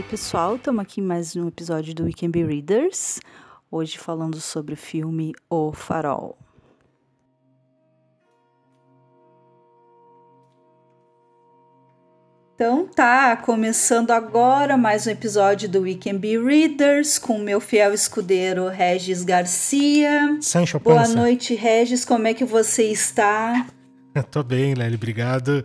[0.00, 3.20] Oi, pessoal, estamos aqui em mais um episódio do Weekend Be Readers.
[3.70, 6.38] Hoje falando sobre o filme O Farol.
[12.54, 17.92] Então tá, começando agora mais um episódio do Weekend Be Readers com o meu fiel
[17.92, 20.38] escudeiro Regis Garcia.
[20.40, 23.66] Sancho Boa noite, Regis, como é que você está?
[24.32, 25.62] Tô bem, Lely, obrigado.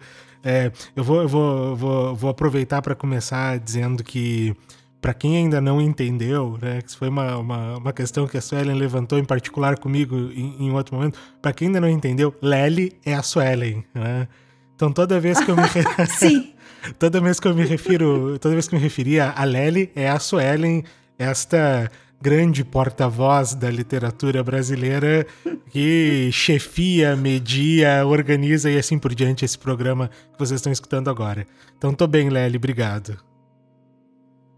[0.48, 4.56] É, eu vou, eu vou, vou, vou aproveitar para começar dizendo que,
[5.02, 8.76] para quem ainda não entendeu, né, que foi uma, uma, uma questão que a Suelen
[8.76, 13.16] levantou em particular comigo em, em outro momento, para quem ainda não entendeu, Lely é
[13.16, 14.28] a Suelen, né?
[14.76, 15.64] Então toda vez que eu me
[17.00, 20.20] toda vez que eu me refiro, toda vez que me referia a Lely é a
[20.20, 20.84] Suelen,
[21.18, 21.90] esta
[22.22, 25.26] grande porta-voz da literatura brasileira
[25.70, 31.46] que chefia, media, organiza e assim por diante esse programa que vocês estão escutando agora.
[31.78, 33.18] Então tô bem, Lely, obrigado.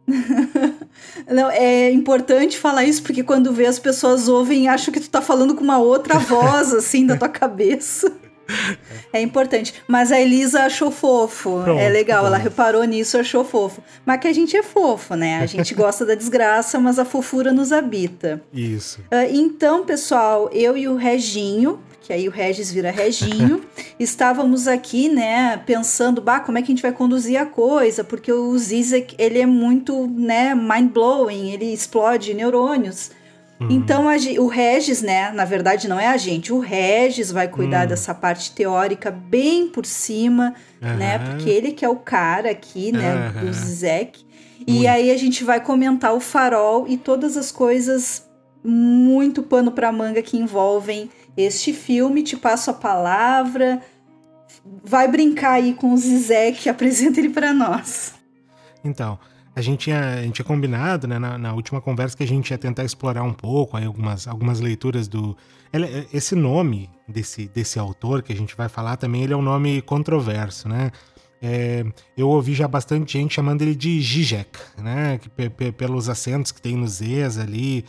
[1.30, 5.21] Não, é importante falar isso porque quando vê as pessoas ouvem acham que tu tá
[5.21, 8.11] falando com uma outra voz assim da tua cabeça.
[9.14, 9.73] É importante.
[9.88, 11.62] Mas a Elisa achou fofo.
[11.64, 12.36] Pronto, é legal, pronto.
[12.36, 13.81] ela reparou nisso, achou fofo.
[14.06, 15.39] Mas que a gente é fofo, né?
[15.39, 18.42] A gente gosta da desgraça, mas a fofura nos habita.
[18.54, 19.00] Isso.
[19.09, 23.62] Ah, então, pessoal, eu e o Reginho, que aí o Regis vira Reginho,
[24.00, 28.32] estávamos aqui, né, pensando, bah, como é que a gente vai conduzir a coisa, porque
[28.32, 33.11] o Zizek, ele é muito, né, mind-blowing, ele explode neurônios.
[33.59, 33.67] Uhum.
[33.72, 37.86] Então, a o Regis, né, na verdade não é a gente, o Regis vai cuidar
[37.86, 37.89] Hum.
[37.89, 41.25] dessa parte teórica bem por cima, né, Aham.
[41.31, 43.52] porque ele que é o cara aqui, né, do.
[43.52, 44.25] Zizek.
[44.67, 48.27] E aí a gente vai comentar o farol e todas as coisas
[48.64, 52.21] muito pano pra manga que envolvem este filme.
[52.21, 53.82] Te passo a palavra.
[54.83, 58.14] Vai brincar aí com o Zizek, apresenta ele pra nós.
[58.83, 59.17] Então,
[59.58, 62.52] a gente tinha, a gente tinha combinado, né, na, na última conversa que a gente
[62.52, 65.36] ia tentar explorar um pouco aí algumas, algumas leituras do.
[65.73, 69.42] ele- esse nome desse, desse autor que a gente vai falar também, ele é um
[69.42, 70.92] nome controverso, né?
[71.42, 71.84] É,
[72.16, 75.18] eu ouvi já bastante gente chamando ele de Zizek, né?
[75.20, 77.84] Que, pe- pe- pelos acentos que tem no Zs ali.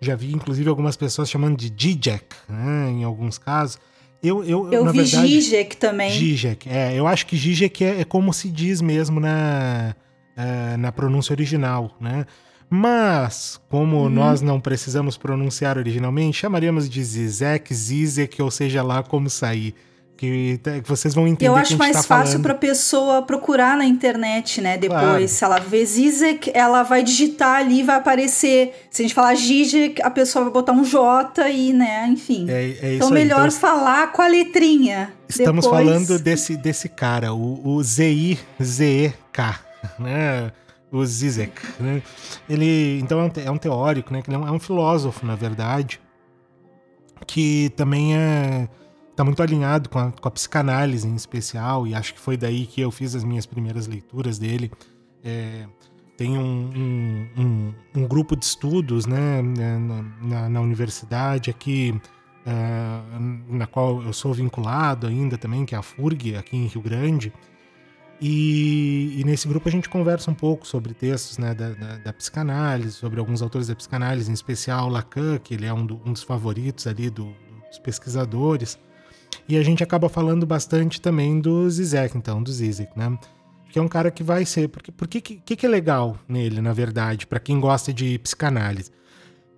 [0.00, 2.90] Já vi, inclusive, algumas pessoas chamando de Zizek, né?
[2.90, 3.78] Em alguns casos.
[4.22, 6.10] Eu, eu, Eu vi verdade, Zizek também.
[6.12, 6.92] Zizek, é.
[6.96, 9.94] Eu acho que Zizek é, é como se diz mesmo na,
[10.38, 12.24] é, na pronúncia original, né?
[12.70, 14.08] Mas, como Uhum.
[14.10, 19.74] nós não precisamos pronunciar originalmente, chamaríamos de Zizek, Zizek, ou seja lá como sair.
[20.18, 22.42] Que, tá- que vocês vão entender Eu que a acho gente mais tá fácil falando.
[22.42, 24.76] pra pessoa procurar na internet, né?
[24.76, 25.28] Depois, Claro.
[25.28, 28.88] se ela vê Zizek, ela vai digitar ali, vai aparecer.
[28.90, 32.46] Se a gente falar Zizek, a pessoa vai botar um J e, né, enfim.
[32.50, 35.12] É, é então, melhor Então, falar com a letrinha.
[35.28, 37.80] estamos Depois- falando desse, desse cara, o, o
[38.58, 39.60] Z-I-Z-E-K,
[39.98, 40.52] né?
[40.90, 42.02] O Zizek, né?
[42.48, 44.22] Ele, então, é um, é teórico, né?
[44.26, 46.00] É um, é um filósofo, na verdade,
[47.26, 48.68] que também é
[49.18, 52.66] tá muito alinhado com a, com a psicanálise em especial, e acho que foi daí
[52.66, 54.70] que eu fiz as minhas primeiras leituras dele.
[55.24, 55.66] É,
[56.16, 59.42] tem um, um, um, um grupo de estudos né,
[60.22, 62.00] na, na universidade aqui,
[62.46, 63.00] é,
[63.48, 67.32] na qual eu sou vinculado ainda também, que é a FURG, aqui em Rio Grande.
[68.20, 72.12] E, e nesse grupo a gente conversa um pouco sobre textos né, da, da, da
[72.12, 76.12] psicanálise, sobre alguns autores da psicanálise, em especial Lacan, que ele é um, do- um
[76.12, 77.32] dos favoritos ali do-
[77.68, 78.76] dos pesquisadores.
[79.48, 83.16] E a gente acaba falando bastante também do Zizek, então, do Zizek, né?
[83.70, 84.68] Que é um cara que vai ser.
[84.68, 88.90] Porque, porque que, que, é legal nele, na verdade, para quem gosta de psicanálise?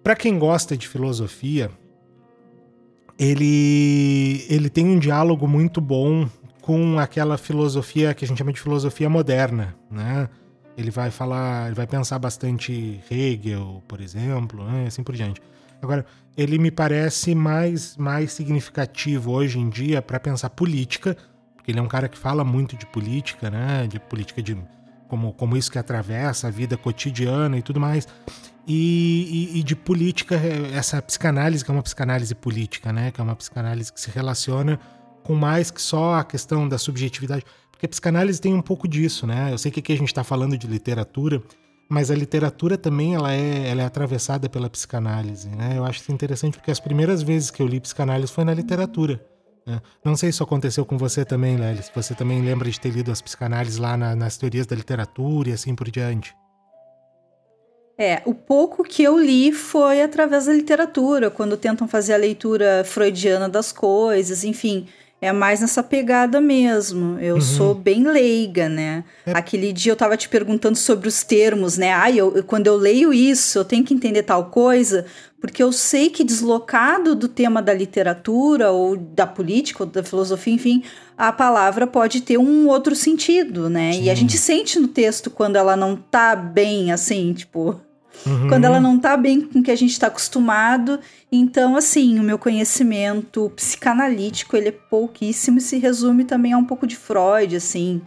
[0.03, 1.71] Para quem gosta de filosofia,
[3.19, 6.28] ele, ele tem um diálogo muito bom
[6.60, 10.28] com aquela filosofia que a gente chama de filosofia moderna, né?
[10.76, 14.86] Ele vai falar, ele vai pensar bastante Hegel, por exemplo, né?
[14.86, 15.41] assim por diante.
[15.83, 21.16] Agora, ele me parece mais, mais significativo hoje em dia para pensar política,
[21.54, 23.86] porque ele é um cara que fala muito de política, né?
[23.89, 24.56] De política de
[25.09, 28.06] como, como isso que atravessa a vida cotidiana e tudo mais.
[28.66, 30.36] E, e- e de política,
[30.72, 33.10] essa psicanálise, que é uma psicanálise política, né?
[33.10, 34.78] Que é uma psicanálise que se relaciona
[35.30, 37.44] com mais que só a questão da subjetividade.
[37.71, 39.53] Porque a psicanálise tem um pouco disso, né?
[39.53, 41.41] Eu sei que aqui a gente está falando de literatura,
[41.88, 45.74] mas a literatura também ela é, ela é atravessada pela psicanálise, né?
[45.77, 49.24] Eu acho isso interessante porque as primeiras vezes que eu li psicanálise foi na literatura.
[49.65, 49.80] né?
[50.04, 52.91] Não sei se isso aconteceu com você também, Lélia, se você também lembra de ter
[52.91, 56.34] lido as psicanálises lá na- nas teorias da literatura e assim por diante.
[57.97, 62.82] É, o pouco que eu li foi através da literatura, quando tentam fazer a leitura
[62.84, 64.88] freudiana das coisas, enfim.
[65.20, 67.18] É mais nessa pegada mesmo.
[67.18, 67.40] Eu uhum.
[67.40, 69.04] sou bem leiga, né?
[69.26, 69.32] É.
[69.32, 71.92] Aquele dia eu tava te perguntando sobre os termos, né?
[71.92, 75.04] Ai, eu, quando eu leio isso, eu tenho que entender tal coisa,
[75.38, 80.54] porque eu sei que deslocado do tema da literatura, ou da política, ou da filosofia,
[80.54, 80.82] enfim,
[81.18, 83.92] a palavra pode ter um outro sentido, né?
[83.92, 84.04] Sim.
[84.04, 87.78] E a gente sente no texto quando ela não tá bem, assim, tipo.
[88.26, 88.48] Uhum.
[88.48, 91.00] Quando ela não tá bem com o que a gente está acostumado.
[91.32, 96.64] Então, assim, o meu conhecimento psicanalítico, ele é pouquíssimo e se resume também a um
[96.64, 98.02] pouco de Freud, assim.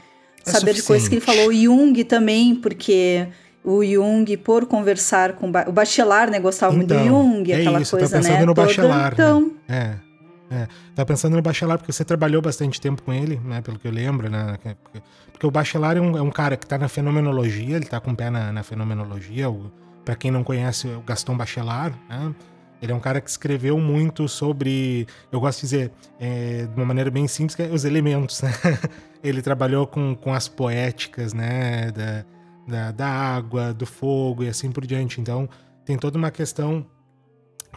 [0.46, 1.54] É saber de coisas que ele falou.
[1.54, 3.28] Jung também, porque
[3.64, 5.50] o Jung, por conversar com...
[5.68, 6.40] O Bachelard, né?
[6.40, 8.46] Gostava então, muito do então, Jung, é aquela isso, coisa, tá pensando né?
[8.46, 9.46] no Bachelard, Toda, né?
[9.46, 9.52] Então...
[9.68, 10.14] É.
[10.52, 13.60] É, tá pensando no Bachelard porque você trabalhou bastante tempo com ele, né?
[13.62, 14.56] Pelo que eu lembro, né?
[15.32, 18.12] Porque o Bachelard é um, é um cara que tá na fenomenologia, ele tá com
[18.12, 19.72] o pé na, na fenomenologia, o,
[20.04, 22.34] para quem não conhece o Gaston Bachelard, né?
[22.84, 26.86] ele é um cara que escreveu muito sobre, eu gosto de dizer, é, de uma
[26.86, 28.42] maneira bem simples, que é os elementos.
[28.42, 28.52] Né?
[29.24, 32.26] ele trabalhou com, com as poéticas, né, da,
[32.68, 35.22] da, da água, do fogo e assim por diante.
[35.22, 35.48] Então,
[35.86, 36.86] tem toda uma questão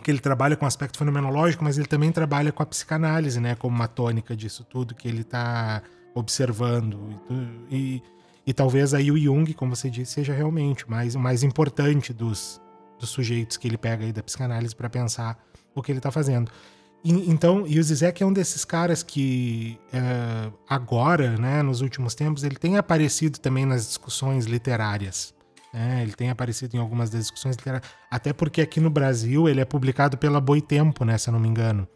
[0.03, 3.55] que ele trabalha com o aspecto fenomenológico, mas ele também trabalha com a psicanálise, né,
[3.55, 5.83] como uma tônica disso tudo que ele está
[6.17, 7.21] observando.
[7.71, 8.03] E, e
[8.53, 12.61] talvez aí o Jung, como você disse, seja realmente o mais, o mais importante dos,
[12.99, 15.39] dos sujeitos que ele pega aí da psicanálise para pensar
[15.75, 16.51] o que ele está fazendo.
[17.05, 22.15] E, então, e o Zizek é um desses caras que é, agora, né, nos últimos
[22.15, 25.35] tempos, ele tem aparecido também nas discussões literárias.
[25.73, 26.03] Né?
[26.03, 27.89] Ele tem aparecido em algumas das discussões literárias.
[28.11, 31.49] Até porque aqui no Brasil ele é publicado pela Boitempo, né, se eu não me
[31.49, 31.87] engano.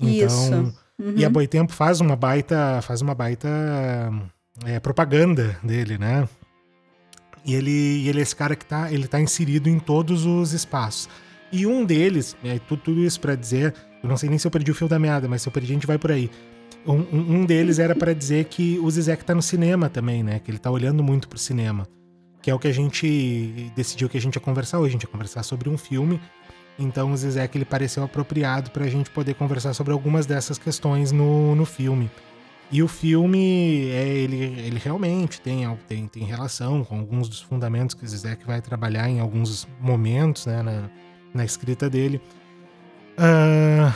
[0.00, 0.74] Então, Isso.
[0.98, 1.14] Uhum.
[1.16, 3.48] E a Boitempo faz uma baita, faz uma baita
[4.64, 6.28] é, propaganda dele, né?
[7.44, 11.08] E ele, ele é esse cara que tá, ele tá inserido em todos os espaços.
[11.50, 14.50] E um deles, é, tudo, tudo isso para dizer, eu não sei nem se eu
[14.50, 16.30] perdi o fio da meada, mas se eu perdi, a gente vai por aí.
[16.86, 20.38] Um, um deles era para dizer que o Zizek tá no cinema também, né?
[20.38, 21.86] Que ele tá olhando muito pro cinema.
[22.40, 24.90] Que é o que a gente decidiu que a gente ia conversar hoje.
[24.90, 26.20] A gente ia conversar sobre um filme.
[26.78, 31.10] Então o Zizek ele pareceu apropriado para a gente poder conversar sobre algumas dessas questões
[31.10, 32.10] no, no filme.
[32.70, 37.94] E o filme, é, ele, ele realmente tem, tem, tem relação com alguns dos fundamentos
[37.94, 40.90] que Zizek vai trabalhar em alguns momentos né, na,
[41.32, 42.20] na escrita dele.
[43.18, 43.92] Uh,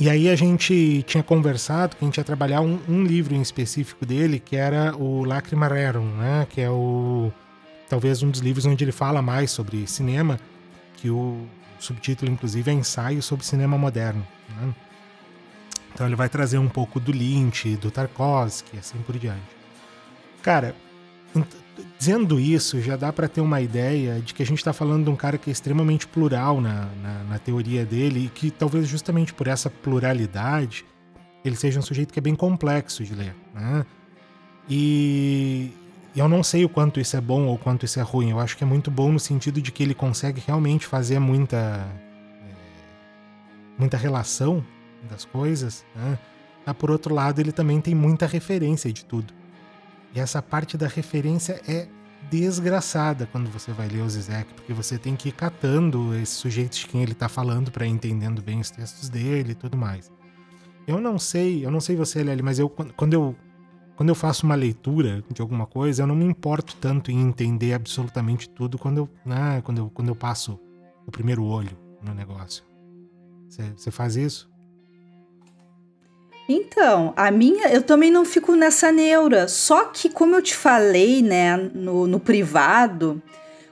[0.00, 3.42] e aí a gente tinha conversado que a gente ia trabalhar um, um livro em
[3.42, 7.30] específico dele, que era o Lacrima Rerum, né, que é o
[7.88, 10.40] talvez um dos livros onde ele fala mais sobre cinema,
[10.96, 11.46] que o
[11.78, 14.26] subtítulo inclusive é Ensaio sobre Cinema Moderno.
[14.48, 14.74] Né?
[15.92, 19.42] Então ele vai trazer um pouco do Lynch, do Tarkovsky, assim por diante.
[20.42, 20.74] Cara,
[21.98, 25.10] dizendo isso, já dá para ter uma ideia de que a gente está falando de
[25.10, 29.32] um cara que é extremamente plural na, na, na, teoria dele e que talvez justamente
[29.32, 30.84] por essa pluralidade
[31.44, 33.84] ele seja um sujeito que é bem complexo de ler, né?
[34.68, 35.72] E,
[36.14, 38.30] eu não sei o quanto isso é bom ou quanto isso é ruim.
[38.30, 41.56] Eu acho que é muito bom no sentido de que ele consegue realmente fazer muita
[41.56, 42.54] é,
[43.78, 44.64] muita relação
[45.08, 46.18] das coisas, né?
[46.64, 49.32] Mas por outro lado, ele também tem muita referência de tudo.
[50.14, 51.88] E essa parte da referência é
[52.30, 56.78] desgraçada quando você vai ler o Zizek, porque você tem que ir catando esses sujeitos
[56.78, 60.10] de quem ele está falando para entendendo bem os textos dele e tudo mais.
[60.86, 63.36] Eu não sei, eu não sei você, Lely, mas eu quando eu
[63.96, 67.74] quando eu faço uma leitura de alguma coisa, eu não me importo tanto em entender
[67.74, 70.58] absolutamente tudo quando eu, né, quando eu, quando eu passo
[71.06, 72.64] o primeiro olho no negócio.
[73.48, 74.50] Você faz isso?
[76.52, 79.48] Então, a minha, eu também não fico nessa neura.
[79.48, 83.22] Só que, como eu te falei, né, no, no privado,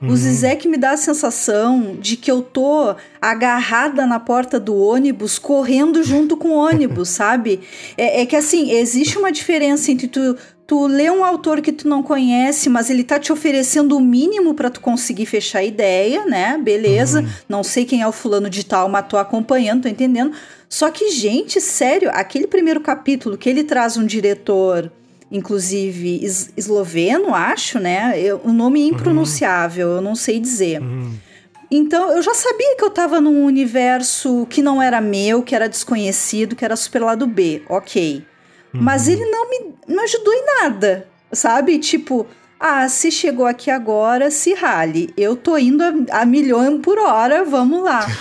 [0.00, 0.08] uhum.
[0.08, 5.38] o Zizek me dá a sensação de que eu tô agarrada na porta do ônibus,
[5.38, 7.60] correndo junto com o ônibus, sabe?
[7.96, 10.36] É, é, que assim, existe uma diferença entre tu,
[10.70, 14.54] tu ler um autor que tu não conhece, mas ele tá te oferecendo o mínimo
[14.54, 16.56] para tu conseguir fechar a ideia, né?
[16.62, 17.28] Beleza, uhum.
[17.48, 20.30] não sei quem é o fulano de tal, mas tô acompanhando, tô entendendo.
[20.68, 24.92] Só que, gente, sério, aquele primeiro capítulo que ele traz um diretor,
[25.28, 28.12] inclusive es esloveno, acho, né?
[28.16, 29.94] Eu, um nome impronunciável, uhum.
[29.96, 30.80] eu não sei dizer.
[30.80, 31.14] Uhum.
[31.68, 35.68] Então, eu já sabia que eu tava num universo que não era meu, que era
[35.68, 38.24] desconhecido, que era super lado B, ok.
[38.74, 38.80] Uhum.
[38.82, 41.78] Mas ele não me não ajudou em nada, sabe?
[41.78, 42.26] Tipo,
[42.58, 45.08] ah, se chegou aqui agora, se rale.
[45.16, 48.06] Eu tô indo a, a milhão por hora, vamos lá.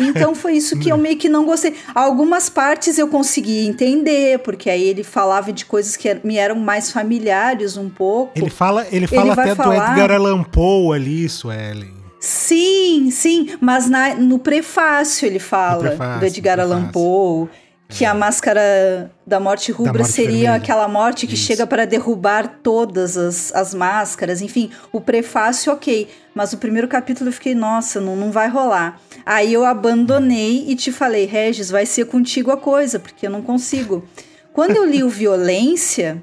[0.00, 1.74] Então foi isso que eu meio que não gostei.
[1.94, 6.90] Algumas partes eu consegui entender, porque aí ele falava de coisas que me eram mais
[6.90, 8.32] familiares um pouco.
[8.34, 9.94] Ele fala, ele fala ele até falar...
[9.94, 11.92] do Edgar Allan Poe ali, Suelen.
[12.18, 17.48] Sim, sim, mas na, no prefácio ele fala prefácio, do Edgar Allan Poe.
[17.88, 20.54] Que a máscara da morte rubra da morte seria vermelha.
[20.54, 21.44] aquela morte que Isso.
[21.44, 24.40] chega para derrubar todas as, as máscaras.
[24.40, 26.08] Enfim, o prefácio, ok.
[26.34, 29.00] Mas o primeiro capítulo eu fiquei, nossa, não, não vai rolar.
[29.24, 33.42] Aí eu abandonei e te falei, Regis, vai ser contigo a coisa, porque eu não
[33.42, 34.04] consigo.
[34.52, 36.22] Quando eu li o Violência,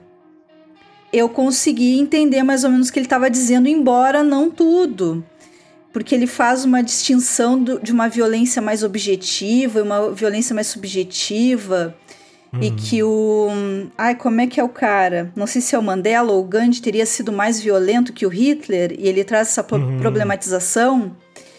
[1.14, 5.24] eu consegui entender mais ou menos o que ele estava dizendo, embora não tudo
[5.92, 10.68] porque ele faz uma distinção do, de uma violência mais objetiva e uma violência mais
[10.68, 11.96] subjetiva.
[12.54, 12.62] Uhum.
[12.62, 13.48] E que o.
[13.98, 15.32] Ai, como é que é o cara?
[15.36, 18.30] Não sei se é o Mandela ou o Gandhi teria sido mais violento que o
[18.30, 19.98] Hitler, e ele traz essa uhum.
[20.00, 21.16] problematização.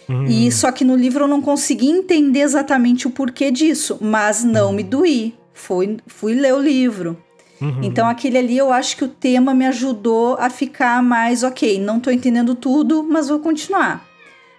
[0.08, 0.26] Uhum.
[0.26, 4.68] E só que no livro eu não consegui entender exatamente o porquê disso, mas não
[4.68, 4.74] uhum.
[4.74, 5.34] me doí.
[5.54, 7.16] Fui, fui ler o livro.
[7.60, 7.80] Uhum.
[7.82, 11.98] Então aquele ali eu acho que o tema me ajudou a ficar mais ok, não
[11.98, 14.11] estou entendendo tudo, mas vou continuar.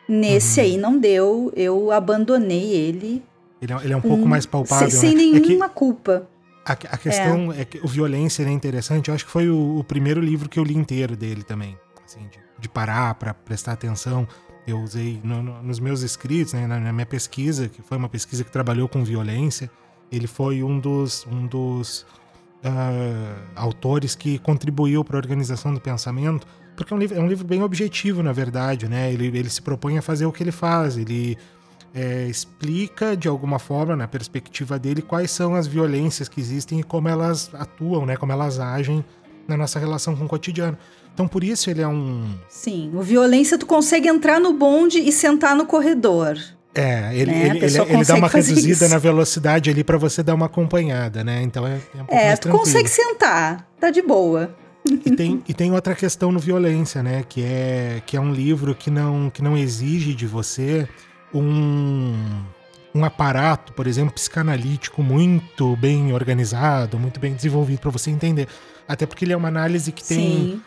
[0.08, 0.66] Nesse uhum.
[0.66, 3.24] aí não deu, eu abandonei ele.
[3.62, 4.90] Ele é, ele é um pouco mais palpável.
[4.90, 5.22] Sem, né?
[5.22, 6.28] sem nenhuma é que, culpa.
[6.66, 7.62] A, a questão é.
[7.62, 7.66] é.
[7.66, 9.10] que o Violência é interessante.
[9.10, 11.78] Eu acho que foi o, o, primeiro livro que eu li inteiro dele também.
[12.06, 14.28] Assim, de, de parar para prestar atenção.
[14.68, 18.08] Eu usei no, no, nos meus escritos, né, na, na, minha pesquisa, que foi uma
[18.08, 19.70] pesquisa que trabalhou com violência.
[20.12, 22.06] Ele foi um dos, um dos
[22.64, 27.27] uh, autores que contribuiu para a organização do pensamento porque é um livro, é um
[27.27, 29.12] livro bem objetivo, na verdade, né?
[29.12, 31.38] Ele, ele se propõe a fazer o que ele faz, ele
[31.94, 36.84] é, explica de alguma forma, na perspectiva dele, quais são as violências que existem e
[36.84, 38.18] como elas atuam, né?
[38.18, 39.06] Como elas agem
[39.48, 40.77] na nossa relação com o cotidiano.
[41.13, 42.25] Então, por isso ele é um.
[42.50, 46.38] Sim, o violência tu consegue entrar no bonde e sentar no corredor.
[46.75, 47.46] É, ele, né?
[47.50, 48.89] ele, ele, ele, dá uma reduzida isso.
[48.89, 51.44] na velocidade ali para você dar uma acompanhada, né?
[51.44, 54.56] Então é, é um pouco É, tu consegue sentar, tá de boa.
[54.86, 57.24] E tem, e tem outra questão no Violência, né?
[57.28, 60.88] Que é, que é um livro que não, que não exige de você
[61.34, 62.13] um,
[62.94, 68.48] um aparato, por exemplo, psicanalítico muito bem organizado, muito bem desenvolvido para você entender.
[68.88, 70.62] Até porque ele é uma análise que tem,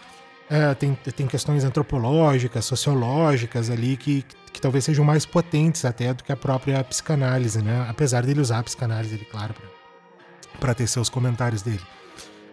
[0.48, 6.24] é, tem, tem questões antropológicas, sociológicas ali que, que talvez sejam mais potentes até do
[6.24, 7.86] que a própria psicanálise, né?
[7.88, 9.54] Apesar dele usar a psicanálise, ele, claro,
[10.58, 11.82] para ter seus comentários dele.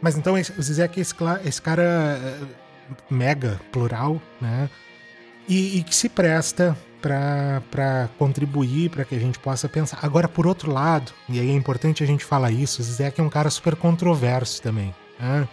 [0.04, 2.40] Mas então o Zizek é esse, esse cara eh,
[3.10, 4.70] mega plural, né?
[5.48, 10.00] E, e que se presta para contribuir, para que a gente possa pensar.
[10.02, 13.24] Agora, por outro lado, e aí é importante a gente falar isso, o Zizek é
[13.24, 14.94] um cara super controverso também.
[15.18, 15.48] Né?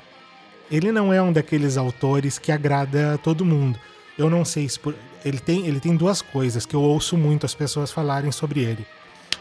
[0.69, 3.79] Ele não é um daqueles autores que agrada a todo mundo.
[4.19, 4.81] Eu não sei se.
[4.81, 4.97] Por...
[5.25, 8.85] Ele, tem, ele tem duas coisas que eu ouço muito as pessoas falarem sobre ele.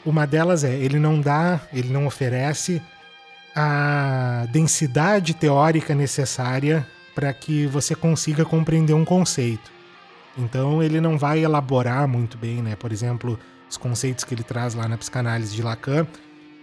[0.05, 2.79] Uma delas é: ele não dá, ele não oferece
[3.61, 9.69] a densidade teórica necessária para que você consiga compreender um conceito.
[10.37, 12.77] Então ele não vai elaborar muito bem, né?
[12.77, 13.37] Por exemplo,
[13.69, 16.07] os conceitos que ele traz lá na psicanálise de Lacan,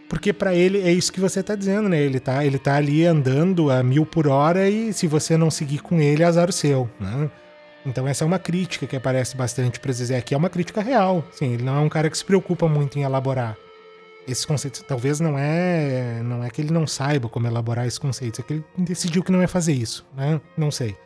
[0.09, 2.01] porque para ele é isso que você está dizendo, né?
[2.01, 5.83] Ele tá, ele tá ali andando a mil por hora e se você não seguir
[5.83, 7.31] com ele, azar o seu, né?
[7.85, 11.23] Então essa é uma crítica que aparece bastante para Zizek, é uma crítica real.
[11.31, 13.55] Sim, ele não é um cara que se preocupa muito em elaborar
[14.27, 14.83] esses conceitos.
[14.83, 18.53] Talvez não é, não é que ele não saiba como elaborar esses conceitos, é que
[18.55, 20.41] ele decidiu que não ia fazer isso, né?
[20.57, 20.97] Não sei.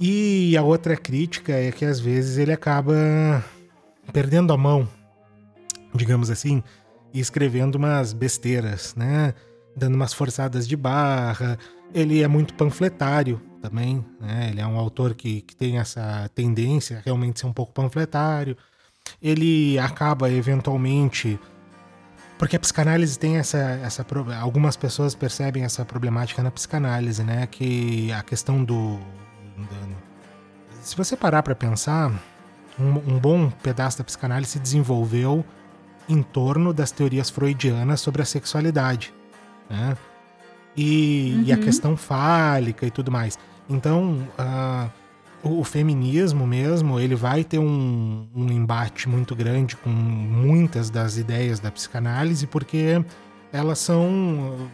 [0.00, 3.44] E a outra crítica é que às vezes ele acaba
[4.12, 4.88] perdendo a mão,
[5.94, 6.62] digamos assim,
[7.12, 9.34] e escrevendo umas besteiras, né?
[9.76, 11.58] Dando umas forçadas de barra.
[11.92, 14.48] Ele é muito panfletário também, né?
[14.50, 18.56] Ele é um autor que, que tem essa tendência a realmente ser um pouco panfletário.
[19.20, 21.40] Ele acaba eventualmente
[22.38, 24.06] porque a psicanálise tem essa, essa.
[24.40, 27.46] Algumas pessoas percebem essa problemática na psicanálise, né?
[27.46, 28.98] Que a questão do.
[29.56, 29.96] do
[30.80, 32.10] se você parar para pensar,
[32.78, 35.44] um, um, bom pedaço da psicanálise se desenvolveu
[36.08, 39.12] em torno das teorias freudianas sobre a sexualidade,
[39.68, 39.96] né?
[40.76, 41.42] E, uhum.
[41.42, 41.62] e a uhum.
[41.62, 43.36] questão fálica e tudo mais.
[43.68, 44.90] Então, uh,
[45.42, 51.60] o, feminismo mesmo, ele vai ter um, um embate muito grande com muitas das ideias
[51.60, 53.02] da psicanálise, porque
[53.52, 54.68] elas são.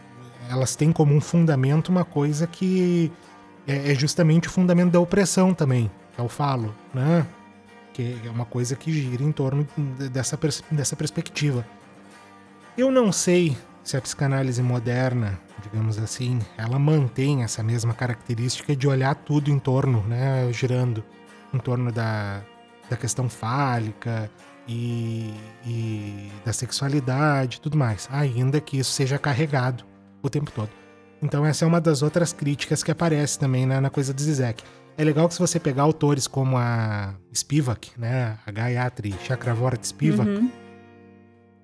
[0.49, 3.11] Elas têm como um fundamento uma coisa que
[3.67, 7.25] é, é justamente o fundamento da opressão também, que é o falo, né?
[7.93, 9.67] Que é uma coisa que gira em torno
[10.11, 10.37] dessa,
[10.69, 11.65] dessa perspectiva.
[12.77, 18.87] Eu não sei se a psicanálise moderna digamos assim, ela mantém essa mesma característica de
[18.87, 21.03] olhar tudo em torno, né, girando
[21.53, 22.41] em torno da,
[22.89, 24.29] da questão fálica
[24.67, 25.33] e,
[25.65, 29.83] e da sexualidade e tudo mais, ainda que isso seja carregado
[30.21, 30.69] o tempo todo.
[31.21, 34.63] Então essa é uma das outras críticas que aparece também na, na coisa do Zizek.
[34.97, 40.29] É legal que se você pegar autores como a Spivak, né, a Gayatri Chakravorty Spivak,
[40.29, 40.51] uhum.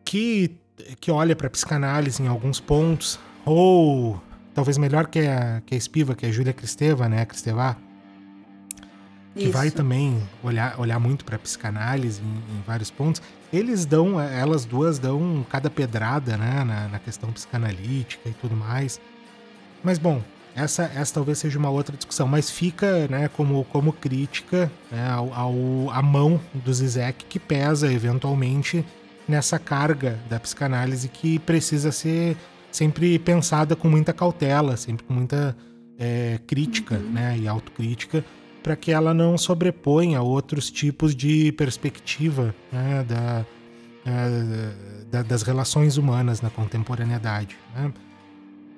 [0.04, 0.58] que
[1.00, 4.22] que olha para psicanálise em alguns pontos, ou
[4.54, 7.78] talvez melhor que a, que a Espiva, que é a Júlia Cristeva, né, Cristeva,
[9.34, 9.52] que Isso.
[9.52, 13.22] vai também olhar, olhar muito para psicanálise em, em, vários pontos.
[13.52, 19.00] Eles dão, elas duas dão cada pedrada, né, na, na questão psicanalítica e tudo mais.
[19.84, 20.22] Mas bom,
[20.56, 25.34] essa, essa talvez seja uma outra discussão, mas fica né, como, como crítica né, ao,
[25.34, 25.54] ao,
[25.92, 28.86] à mão do Zizek que pesa eventualmente
[29.28, 32.36] nessa carga da psicanálise que precisa ser
[32.72, 35.56] sempre pensada com muita cautela, sempre com muita
[35.98, 37.12] é, crítica uhum.
[37.12, 38.24] né, e autocrítica,
[38.64, 43.46] para que ela não sobreponha outros tipos de perspectiva né, da,
[45.12, 47.58] da, das relações humanas na contemporaneidade.
[47.76, 47.92] Né?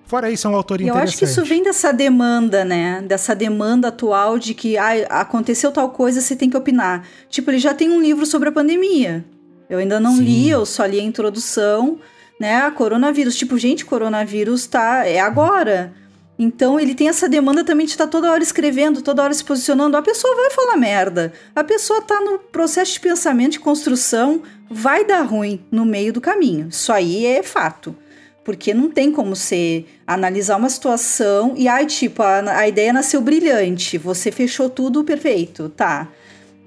[0.05, 0.99] Fora isso, é um autor interessante.
[0.99, 3.01] Eu acho que isso vem dessa demanda, né?
[3.01, 7.07] Dessa demanda atual de que ah, aconteceu tal coisa, você tem que opinar.
[7.29, 9.25] Tipo, ele já tem um livro sobre a pandemia.
[9.69, 10.23] Eu ainda não Sim.
[10.23, 11.99] li, eu só li a introdução,
[12.43, 12.57] né?
[12.57, 13.37] A coronavírus.
[13.37, 15.07] Tipo, gente, coronavírus tá.
[15.07, 15.93] É agora.
[16.37, 19.45] Então ele tem essa demanda também de estar tá toda hora escrevendo, toda hora se
[19.45, 19.95] posicionando.
[19.95, 21.31] A pessoa vai falar merda.
[21.55, 26.19] A pessoa tá no processo de pensamento, de construção, vai dar ruim no meio do
[26.19, 26.67] caminho.
[26.67, 27.95] Isso aí é fato.
[28.43, 33.21] Porque não tem como você analisar uma situação e, ai, tipo, a, a ideia nasceu
[33.21, 36.09] brilhante, você fechou tudo perfeito, tá.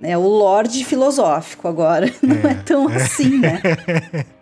[0.00, 2.10] É o Lorde filosófico agora.
[2.22, 2.96] Não é, é tão é.
[2.96, 3.60] assim, né?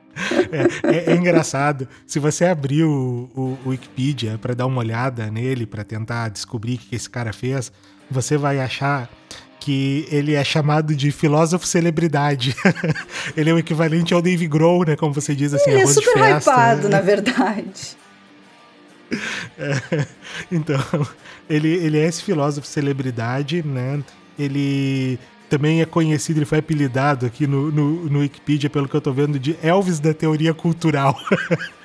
[0.53, 1.89] É, é, é, engraçado.
[2.07, 6.75] Se você abrir o, o, o Wikipedia para dar uma olhada nele, para tentar descobrir
[6.75, 7.73] o que esse cara fez,
[8.11, 9.11] você vai achar
[9.61, 12.55] que ele é chamado de filósofo celebridade.
[13.37, 14.95] ele é o equivalente ao Dave Grohl, né?
[14.97, 16.97] Como você diz assim, ele é super festa, hypado, né?
[16.97, 17.97] na verdade.
[19.59, 20.07] É,
[20.53, 20.79] então,
[21.49, 24.03] ele, ele é esse filósofo celebridade, né?
[24.39, 25.19] Ele
[25.55, 29.13] também é conhecido, ele foi apelidado aqui no, no, no Wikipedia, pelo que eu tô
[29.13, 31.17] vendo, de Elvis da teoria cultural.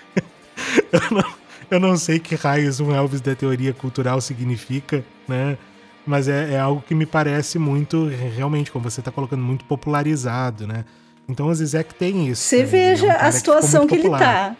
[0.91, 1.23] eu, não,
[1.69, 5.55] eu não sei que raios um Elvis da teoria cultural significa, né?
[6.03, 10.65] mas é, é, algo que me parece muito, realmente, como você está colocando, muito popularizado,
[10.65, 10.83] né?
[11.27, 12.41] Então o Zizek tem isso.
[12.41, 12.63] Você né?
[12.63, 14.55] veja é um a situação que, que ele está.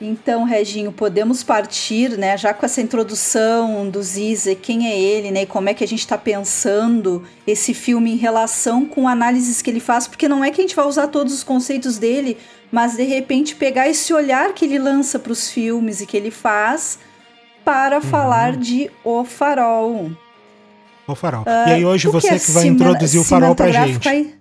[0.00, 5.42] Então, Reginho, podemos partir, né, já com essa introdução do Zizek, quem é ele, né,
[5.42, 9.70] e como é que a gente está pensando esse filme em relação com análises que
[9.70, 12.36] ele faz, porque não é que a gente vai usar todos os conceitos dele,
[12.72, 16.30] mas de repente pegar esse olhar que ele lança para os filmes e que ele
[16.30, 16.98] faz
[17.64, 18.02] para uhum.
[18.02, 20.10] falar de O Farol.
[21.06, 21.42] O Farol.
[21.42, 24.08] Uh, e aí hoje você que, é que vai introduzir o Farol pra gente.
[24.08, 24.34] Aí...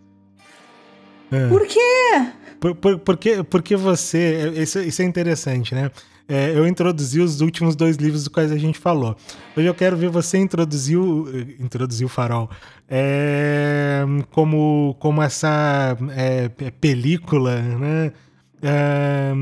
[1.31, 1.47] É.
[1.47, 2.25] Por quê?
[2.63, 4.53] Por, por, porque, porque você.
[4.55, 5.91] Isso, isso é interessante, né?
[6.29, 9.17] É, eu introduzi os últimos dois livros dos quais a gente falou.
[9.57, 11.27] Hoje eu quero ver você introduzir o,
[11.59, 12.49] introduzir o farol
[12.87, 16.47] é, como, como essa é,
[16.79, 18.13] película, né?
[18.61, 19.33] É,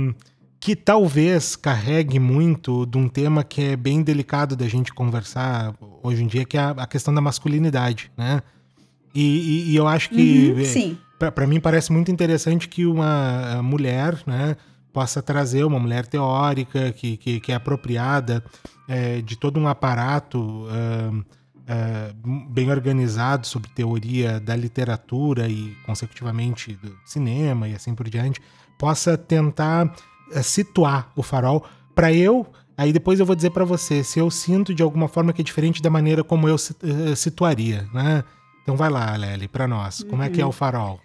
[0.60, 6.23] que talvez carregue muito de um tema que é bem delicado da gente conversar hoje
[6.23, 8.41] em dia, que é a, a questão da masculinidade, né?
[9.13, 10.95] E, e, e eu acho que, uhum,
[11.29, 14.55] para mim, parece muito interessante que uma mulher, né?
[14.93, 18.43] possa trazer uma mulher teórica que, que, que é apropriada
[18.88, 20.67] é, de todo um aparato
[21.67, 22.13] é,
[22.49, 28.41] bem organizado sobre teoria da literatura e, consecutivamente, do cinema e assim por diante,
[28.77, 29.93] possa tentar
[30.34, 31.63] é, situar o farol
[31.95, 32.45] para eu.
[32.77, 35.45] Aí depois eu vou dizer para você se eu sinto de alguma forma que é
[35.45, 36.57] diferente da maneira como eu
[37.15, 38.23] situaria, né?
[38.63, 40.03] Então vai lá, Lely, para nós.
[40.03, 40.51] Como é que é o uhum.
[40.51, 40.99] farol?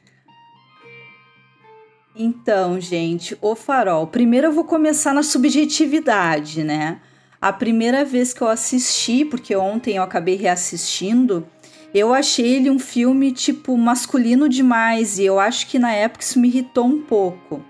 [2.18, 4.07] Então, gente, o farol.
[4.07, 6.98] Primeiro eu vou começar na subjetividade, né?
[7.38, 11.46] A primeira vez que eu assisti, porque ontem eu acabei reassistindo,
[11.92, 16.40] eu achei ele um filme tipo masculino demais e eu acho que na época isso
[16.40, 17.62] me irritou um pouco.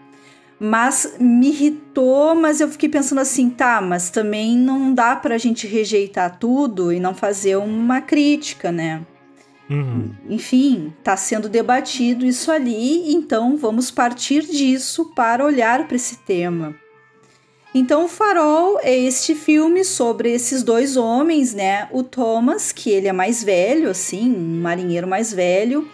[0.61, 5.67] Mas me irritou, mas eu fiquei pensando assim, tá, mas também não dá pra gente
[5.67, 9.05] rejeitar tudo e não fazer uma crítica, né?
[9.69, 10.11] Uhum.
[10.29, 16.75] Enfim, está sendo debatido isso ali, então vamos partir disso para olhar para esse tema.
[17.75, 21.89] Então, O Farol é este filme sobre esses dois homens, né?
[21.93, 25.87] O Thomas, que ele é mais velho, assim, um marinheiro mais velho,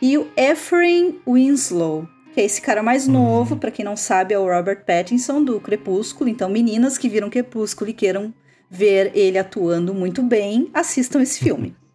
[0.00, 3.14] e o Ephraim Winslow, que é esse cara mais uhum.
[3.14, 6.30] novo, para quem não sabe, é o Robert Pattinson do Crepúsculo.
[6.30, 8.32] Então, meninas que viram Crepúsculo e queiram
[8.70, 11.76] ver ele atuando muito bem, assistam esse filme.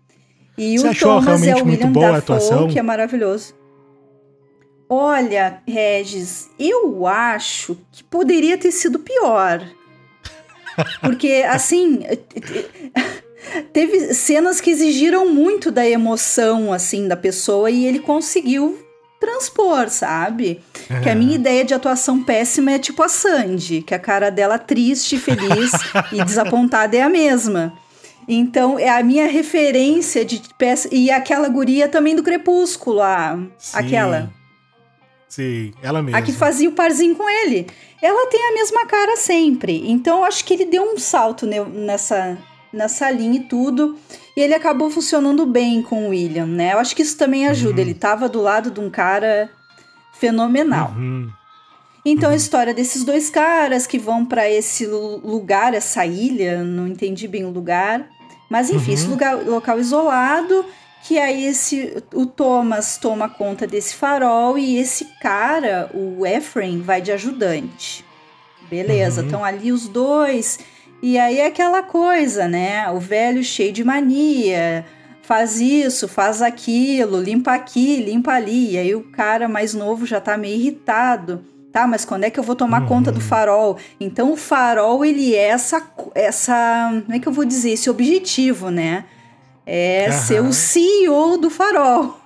[0.57, 2.67] E Você o achou Thomas realmente é o muito boa Dafoe, a atuação?
[2.67, 3.53] que é maravilhoso.
[4.89, 9.65] Olha, Regis, eu acho que poderia ter sido pior.
[11.01, 12.03] Porque, assim,
[13.71, 18.77] teve cenas que exigiram muito da emoção, assim, da pessoa e ele conseguiu
[19.19, 20.61] transpor, sabe?
[21.03, 24.57] Que a minha ideia de atuação péssima é tipo a Sandy, que a cara dela
[24.57, 25.71] triste, feliz
[26.11, 27.73] e desapontada é a mesma.
[28.33, 30.87] Então, é a minha referência de peça.
[30.91, 33.77] E aquela guria também do Crepúsculo, a, Sim.
[33.77, 34.31] aquela.
[35.27, 36.17] Sim, ela mesma.
[36.17, 37.67] A que fazia o parzinho com ele.
[38.01, 39.89] Ela tem a mesma cara sempre.
[39.89, 42.37] Então, eu acho que ele deu um salto ne- nessa,
[42.73, 43.97] nessa linha e tudo.
[44.35, 46.73] E ele acabou funcionando bem com o William, né?
[46.73, 47.75] Eu acho que isso também ajuda.
[47.81, 47.87] Uhum.
[47.87, 49.49] Ele tava do lado de um cara
[50.13, 50.93] fenomenal.
[50.97, 51.29] Uhum.
[52.05, 52.33] Então, Uhum.
[52.33, 57.27] a história desses dois caras que vão pra esse lu- lugar, essa ilha, não entendi
[57.27, 58.09] bem o lugar.
[58.51, 58.93] Mas enfim, Uhum.
[58.95, 60.65] esse lugar, local isolado,
[61.03, 67.01] que aí esse o Thomas toma conta desse farol e esse cara, o Ephraim, vai
[67.01, 68.03] de ajudante.
[68.69, 69.27] Beleza, Uhum.
[69.27, 70.59] estão ali os dois.
[71.01, 72.89] E aí é aquela coisa, né?
[72.91, 74.85] O velho cheio de mania,
[75.21, 78.73] faz isso, faz aquilo, limpa aqui, limpa ali.
[78.73, 81.43] E aí o cara mais novo já tá meio irritado.
[81.71, 82.87] Tá, mas quando é que eu vou tomar Uhum.
[82.87, 83.77] conta do farol?
[83.99, 85.81] Então o farol, ele é essa,
[86.13, 89.05] essa, como é que eu vou dizer, esse objetivo, né?
[89.65, 90.11] É Aham.
[90.11, 92.19] ser o CEO do farol.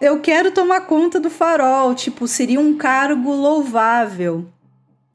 [0.00, 4.46] Eu quero tomar conta do farol, tipo, seria um cargo louvável.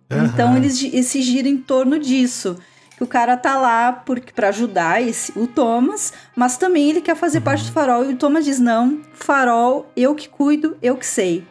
[0.10, 0.58] Então Aham.
[0.58, 2.58] eles, se giram em torno disso.
[2.96, 7.16] Que o cara tá lá porque para ajudar esse, o Thomas, mas também ele quer
[7.16, 8.10] fazer parte do farol.
[8.10, 11.46] E o Thomas diz: não, farol, eu que cuido, eu que sei.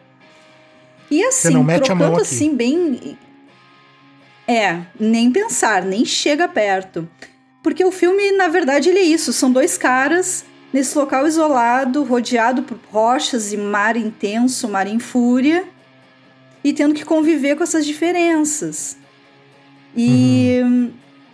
[1.09, 3.17] E assim, trocando assim, bem.
[4.47, 7.07] É, nem pensar, nem chega perto.
[7.61, 12.63] Porque o filme, na verdade, ele é isso: são dois caras nesse local isolado, rodeado
[12.63, 15.65] por rochas e mar intenso, mar em fúria
[16.63, 18.97] e tendo que conviver com essas diferenças.
[19.95, 20.61] E,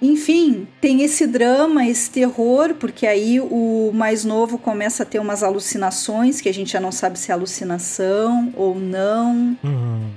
[0.06, 5.44] enfim, tem esse drama, esse terror, porque aí o mais novo começa a ter umas
[5.44, 9.58] alucinações que a gente já não sabe se é alucinação ou não.
[9.64, 10.10] Uhum.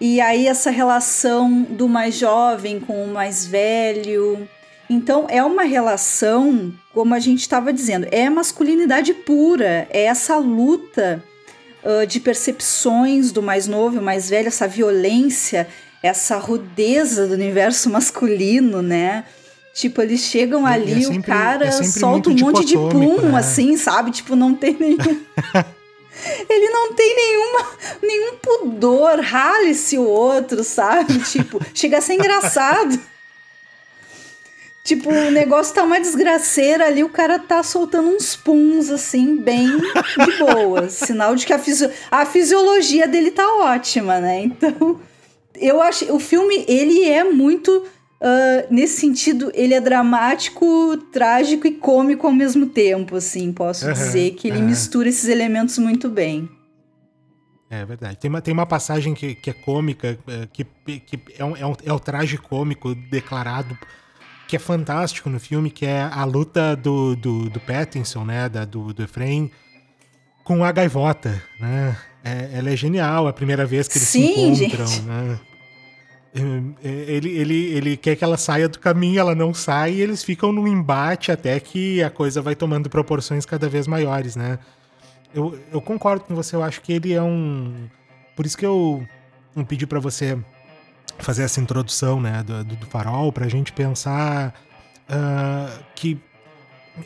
[0.00, 4.48] E aí essa relação do mais jovem com o mais velho.
[4.88, 11.22] Então é uma relação, como a gente estava dizendo, é masculinidade pura, é essa luta
[11.82, 15.68] uh, de percepções do mais novo e mais velho, essa violência,
[16.06, 19.24] essa rudeza do universo masculino, né?
[19.72, 23.20] Tipo, eles chegam e ali, é sempre- o cara é solta um monte de pum,
[23.32, 23.38] né?
[23.38, 24.10] assim, sabe?
[24.10, 24.96] Tipo, não tem nenhum.
[26.48, 27.66] Ele não tem nenhuma,
[28.02, 31.18] nenhum pudor, rale-se o outro, sabe?
[31.20, 32.98] Tipo, chega a ser engraçado.
[34.84, 39.66] Tipo, o negócio tá uma desgraceira ali, o cara tá soltando uns puns, assim, bem
[39.78, 40.90] de boa.
[40.90, 44.40] Sinal de que a, fisio- a fisiologia dele tá ótima, né?
[44.42, 45.00] Então,
[45.56, 46.12] eu acho.
[46.14, 47.84] O filme, ele é muito.
[48.20, 53.52] ah, nesse sentido, ele é dramático, trágico e cômico ao mesmo tempo, assim.
[53.52, 54.66] Posso Aham, dizer que ele aham.
[54.66, 56.48] mistura esses elementos muito bem.
[57.70, 58.18] É verdade.
[58.18, 60.64] Tem uma, tem uma passagem que, que é cômica, é, que,
[61.00, 63.76] que é, um, é, um, é o traje cômico declarado,
[64.46, 68.48] que é fantástico no filme, que é a luta do, do, do Pattinson, né?
[68.48, 69.50] Da, do, do Efraim,
[70.44, 71.96] com a gaivota, né?
[72.24, 75.02] É, ela é genial, é a primeira vez que eles Sim, se encontram, gente.
[75.02, 75.40] né?
[76.82, 80.24] É, Ele, ele, ele quer que ela saia do caminho, ela não sai, e eles
[80.24, 84.58] ficam num embate até que a coisa vai tomando proporções cada vez maiores, né?
[85.34, 87.88] Eu, eu concordo com você, eu acho que ele é um.
[88.34, 89.06] Por isso que eu,
[89.54, 90.38] eu pedi pra você
[91.18, 94.54] fazer essa introdução, né, do, do, farol, pra gente pensar
[95.08, 96.20] ah, que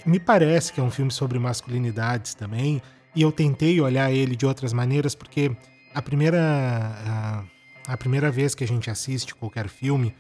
[0.06, 2.80] me parece que é um filme sobre masculinidades também,
[3.18, 5.50] e eu tentei olhar ele de outras maneiras, porque
[5.92, 7.42] a primeira, ah,
[7.88, 10.14] a primeira vez que a gente assiste qualquer filme,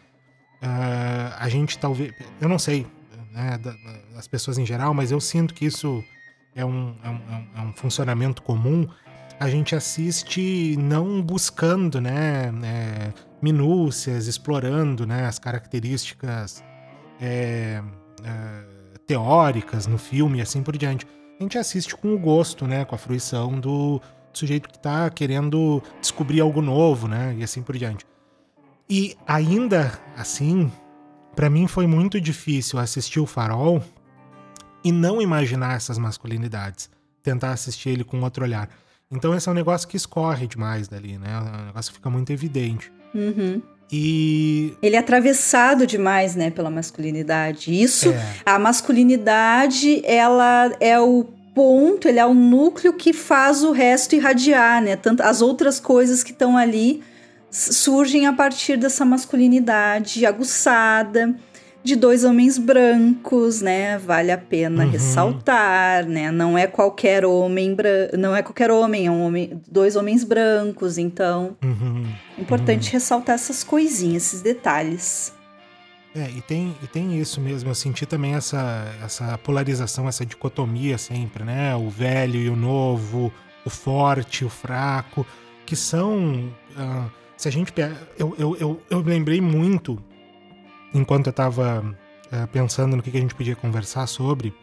[0.60, 2.12] ah, a gente talvez.
[2.40, 2.84] Eu não sei,
[3.30, 3.56] né,
[4.14, 6.02] das pessoas em geral, mas eu sinto que isso
[6.56, 8.88] é um, é um, é um- é um funcionamento comum.
[9.38, 16.64] A gente assiste não buscando, né, é, minúcias, explorando, né, as características
[17.20, 17.80] é,
[18.24, 18.64] é,
[19.06, 21.06] teóricas no filme e assim por diante.
[21.38, 24.00] A gente assiste com o gosto, né, com a fruição do
[24.32, 28.04] sujeito que tá querendo descobrir algo novo, né, e assim por diante.
[28.90, 30.70] E ainda assim,
[31.36, 33.80] pra mim foi muito difícil assistir o Farol
[34.82, 36.90] e não imaginar essas masculinidades,
[37.22, 38.68] tentar assistir ele com outro olhar.
[39.08, 41.28] Então esse é um negócio que escorre demais dali, né?
[41.30, 42.92] É um negócio fica muito evidente.
[43.14, 43.62] Uhum.
[43.90, 47.72] E Ele é atravessado demais, né, pela masculinidade.
[47.72, 51.24] Isso, é, a masculinidade, ela é o
[51.54, 54.94] ponto, ele é o núcleo que faz o resto irradiar, né?
[54.94, 57.02] Tanto as outras coisas que estão ali
[57.50, 61.34] surgem a partir dessa masculinidade aguçada,
[61.82, 63.98] de dois homens brancos, né?
[63.98, 64.90] Vale a pena uhum.
[64.90, 66.30] ressaltar, né?
[66.30, 70.98] Não é qualquer homem branco, não é qualquer homem, é um homem, dois homens brancos,
[70.98, 72.04] então uhum.
[72.38, 72.92] importante uhum.
[72.92, 75.32] ressaltar essas coisinhas, esses detalhes.
[76.14, 80.98] É, e tem, e tem isso mesmo, eu senti também essa, essa polarização, essa dicotomia
[80.98, 81.76] sempre, né?
[81.76, 83.32] O velho e o novo,
[83.64, 85.24] o forte, o fraco,
[85.64, 86.50] que são.
[86.76, 87.72] Uh, se a gente.
[88.18, 90.02] Eu, eu, eu, eu lembrei muito
[90.94, 91.94] enquanto eu estava uh,
[92.30, 94.54] é, pensando no que, que, a gente podia conversar sobre,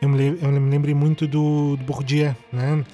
[0.00, 2.84] eu me, eu me lembrei muito do, do, Bourdieu, né?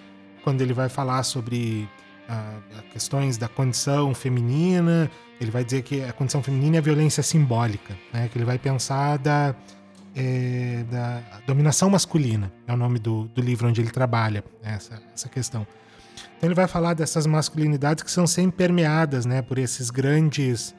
[0.44, 1.88] Quando ele vai falar sobre
[2.28, 7.22] uh, questões da condição feminina, ele vai dizer que a condição feminina é a violência
[7.22, 8.28] simbólica, né?
[8.28, 9.54] Que ele vai pensar da,
[10.14, 15.28] é, da dominação masculina, é o nome do, do livro onde ele trabalha essa, essa
[15.28, 15.66] questão.
[16.36, 20.74] Então ele vai falar dessas masculinidades que são sempre permeadas, né, por esses grandes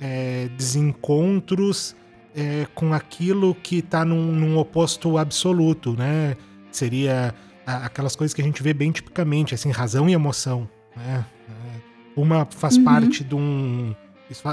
[0.00, 1.94] é, desencontros
[2.34, 6.36] é, com aquilo que está num, num, oposto absoluto, né?
[6.70, 7.34] Seria
[7.66, 11.24] aquelas coisas que a gente vê bem tipicamente, assim, razão e emoção, né?
[12.16, 12.84] Uma faz uhum.
[12.84, 13.94] parte de um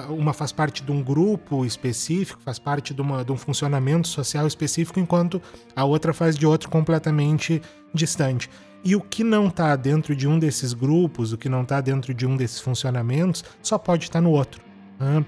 [0.10, 4.48] uma faz parte de um grupo específico, faz parte de, uma, de um funcionamento social
[4.48, 5.42] específico, enquanto
[5.76, 7.62] a outra faz de outro completamente
[7.94, 8.50] distante.
[8.84, 12.14] E o que não está dentro de um desses grupos, o que não está dentro
[12.14, 14.62] de um desses funcionamentos, só pode estar tá no outro.
[15.00, 15.26] Né?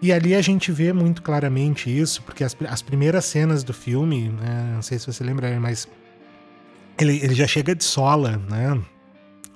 [0.00, 4.28] E ali a gente vê muito claramente isso, porque as, as primeiras cenas do filme,
[4.28, 5.88] né, não sei se você lembra, mas
[6.98, 8.78] ele, ele já chega de sola, né?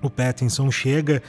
[0.03, 1.23] O Pattinson chega.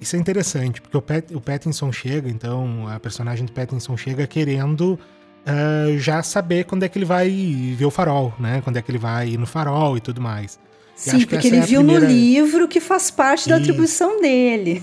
[0.00, 4.26] Isso é interessante, porque o, Pat, o Pattinson chega, então a personagem do Pattinson chega
[4.26, 4.98] querendo
[5.44, 7.28] uh, já saber quando é que ele vai
[7.76, 8.60] ver o farol, né?
[8.62, 10.58] Quando é que ele vai ir no farol e tudo mais.
[10.94, 12.06] Sim, porque ele é viu primeira...
[12.06, 14.82] no livro que faz parte da atribuição dele.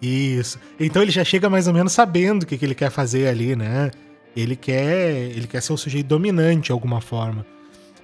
[0.00, 0.58] Isso.
[0.78, 3.56] Então ele já chega mais ou menos sabendo o que, que ele quer fazer ali,
[3.56, 3.90] né?
[4.36, 7.44] Ele quer, ele quer ser o sujeito dominante de alguma forma.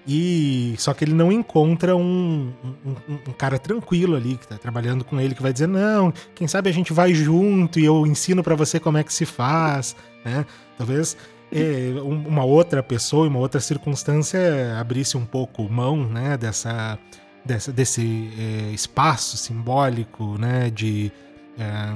[0.06, 2.52] E só que ele não encontra um,
[2.84, 6.46] um, um, cara tranquilo ali que tá trabalhando com ele que vai dizer não, quem
[6.46, 9.96] sabe a gente vai junto e eu ensino para você como é que se faz,
[10.22, 10.44] né?
[10.76, 11.16] Talvez
[11.50, 16.36] é, uma outra pessoa, uma outra circunstância abrisse um pouco mão, né?
[16.36, 16.98] Dessa,
[17.42, 20.68] dessa desse é, espaço simbólico, né?
[20.68, 21.10] De
[21.58, 21.94] é,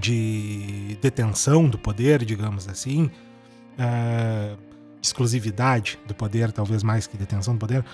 [0.00, 3.10] de detenção do poder, digamos assim,
[3.78, 4.54] é,
[5.02, 7.84] exclusividade do poder, talvez mais que detenção do poder.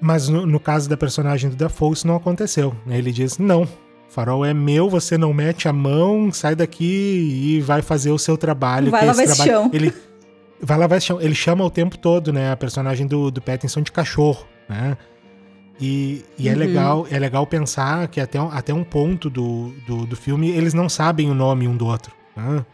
[0.00, 2.74] Mas no, no caso da personagem do Dafoe, isso não aconteceu.
[2.86, 3.68] Ele diz: não,
[4.08, 8.36] farol é meu, você não mete a mão, sai daqui e vai fazer o seu
[8.38, 8.90] trabalho.
[8.90, 9.62] Vai lavar esse trabalho.
[9.64, 9.70] chão.
[9.72, 9.92] Ele
[10.60, 11.20] vai lavar esse chão.
[11.20, 12.50] Ele chama o tempo todo, né?
[12.50, 14.96] A personagem do, do Pattinson de cachorro, né?
[15.80, 16.56] E, e é uhum.
[16.56, 20.74] é legal é legal pensar que até, até um ponto do, do, do filme eles
[20.74, 22.12] não sabem o nome um do outro.
[22.36, 22.64] Né?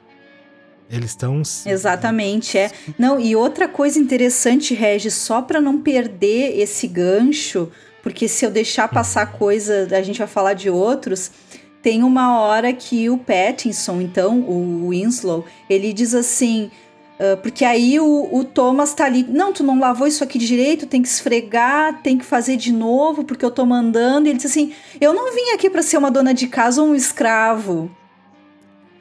[0.90, 1.42] Eles estão.
[1.64, 2.70] Exatamente, é.
[2.98, 7.70] Não, e outra coisa interessante, Regis, só para não perder esse gancho,
[8.02, 11.30] porque se eu deixar passar coisa, a gente vai falar de outros.
[11.82, 16.70] Tem uma hora que o Pattinson, então, o Winslow, ele diz assim:
[17.18, 20.86] Uh, porque aí o, o, Thomas tá ali, não, tu não lavou isso aqui direito,
[20.86, 24.26] tem que esfregar, tem que fazer de novo, porque eu tô mandando.
[24.26, 26.88] E ele diz assim: Eu não vim aqui para ser uma dona de casa ou
[26.88, 27.90] um escravo.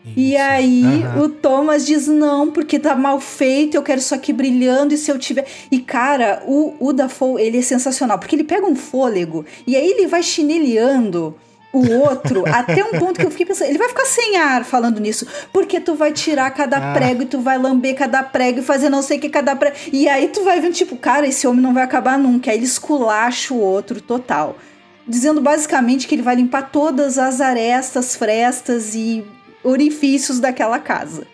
[0.05, 0.13] Isso.
[0.15, 1.23] E aí uhum.
[1.23, 5.11] o Thomas diz: Não, porque tá mal feito, eu quero isso aqui brilhando, e se
[5.11, 5.45] eu tiver.
[5.69, 9.91] E cara, o, o Dafoe, ele é sensacional, porque ele pega um fôlego e aí
[9.91, 11.35] ele vai chinelhando
[11.75, 14.99] o outro, até um ponto que eu fiquei pensando, ele vai ficar sem ar falando
[14.99, 16.93] nisso, porque tu vai tirar cada ah.
[16.93, 19.75] prego e tu vai lamber cada prego e fazer não sei o que cada prego.
[19.91, 22.49] E aí tu vai vendo, tipo, cara, esse homem não vai acabar nunca.
[22.49, 24.57] Aí ele esculacha o outro total.
[25.05, 29.25] Dizendo basicamente que ele vai limpar todas as arestas, frestas e
[29.63, 31.27] orifícios daquela casa.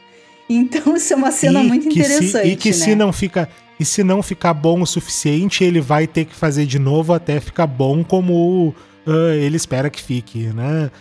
[0.50, 2.48] Então isso é uma cena e muito interessante.
[2.48, 2.76] Se, e que né?
[2.76, 3.48] se não fica.
[3.80, 7.40] E se não ficar bom o suficiente, ele vai ter que fazer de novo até
[7.40, 10.92] ficar bom como uh, ele espera que fique, né?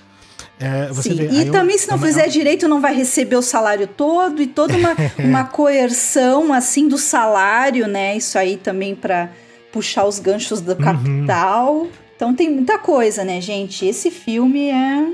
[0.59, 3.43] É, Sim, vê, e também eu, se não é fizer direito não vai receber o
[3.43, 8.15] salário todo e toda uma, uma coerção assim do salário, né?
[8.17, 9.31] Isso aí também para
[9.73, 10.79] puxar os ganchos do uhum.
[10.79, 11.87] capital.
[12.15, 13.87] Então tem muita coisa, né, gente?
[13.87, 15.13] Esse filme é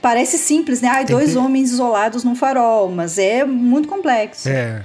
[0.00, 0.88] parece simples, né?
[0.88, 1.38] Ai, dois ter...
[1.38, 4.48] homens isolados num farol, mas é muito complexo.
[4.48, 4.82] É.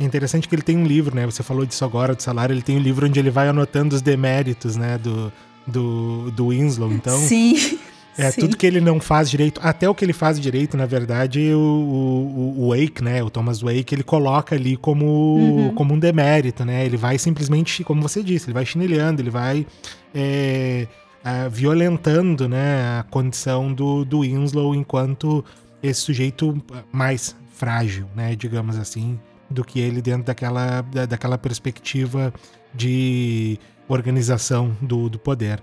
[0.00, 1.26] É interessante que ele tem um livro, né?
[1.26, 2.52] Você falou disso agora, do salário.
[2.52, 4.96] Ele tem um livro onde ele vai anotando os deméritos, né?
[4.96, 5.32] Do,
[5.68, 7.18] do, do Winslow, então.
[7.18, 7.78] Sim.
[8.16, 8.40] É, Sim.
[8.40, 11.58] tudo que ele não faz direito, até o que ele faz direito, na verdade, o,
[11.60, 15.74] o, o Wake, né, o Thomas Wake, ele coloca ali como, uhum.
[15.74, 19.64] como um demérito, né, ele vai simplesmente, como você disse, ele vai chinelhando, ele vai
[20.12, 20.88] é,
[21.24, 25.44] é, violentando, né, a condição do, do Winslow enquanto
[25.80, 29.16] esse sujeito mais frágil, né, digamos assim,
[29.48, 32.34] do que ele dentro daquela, da, daquela perspectiva
[32.74, 35.62] de organização do, do poder.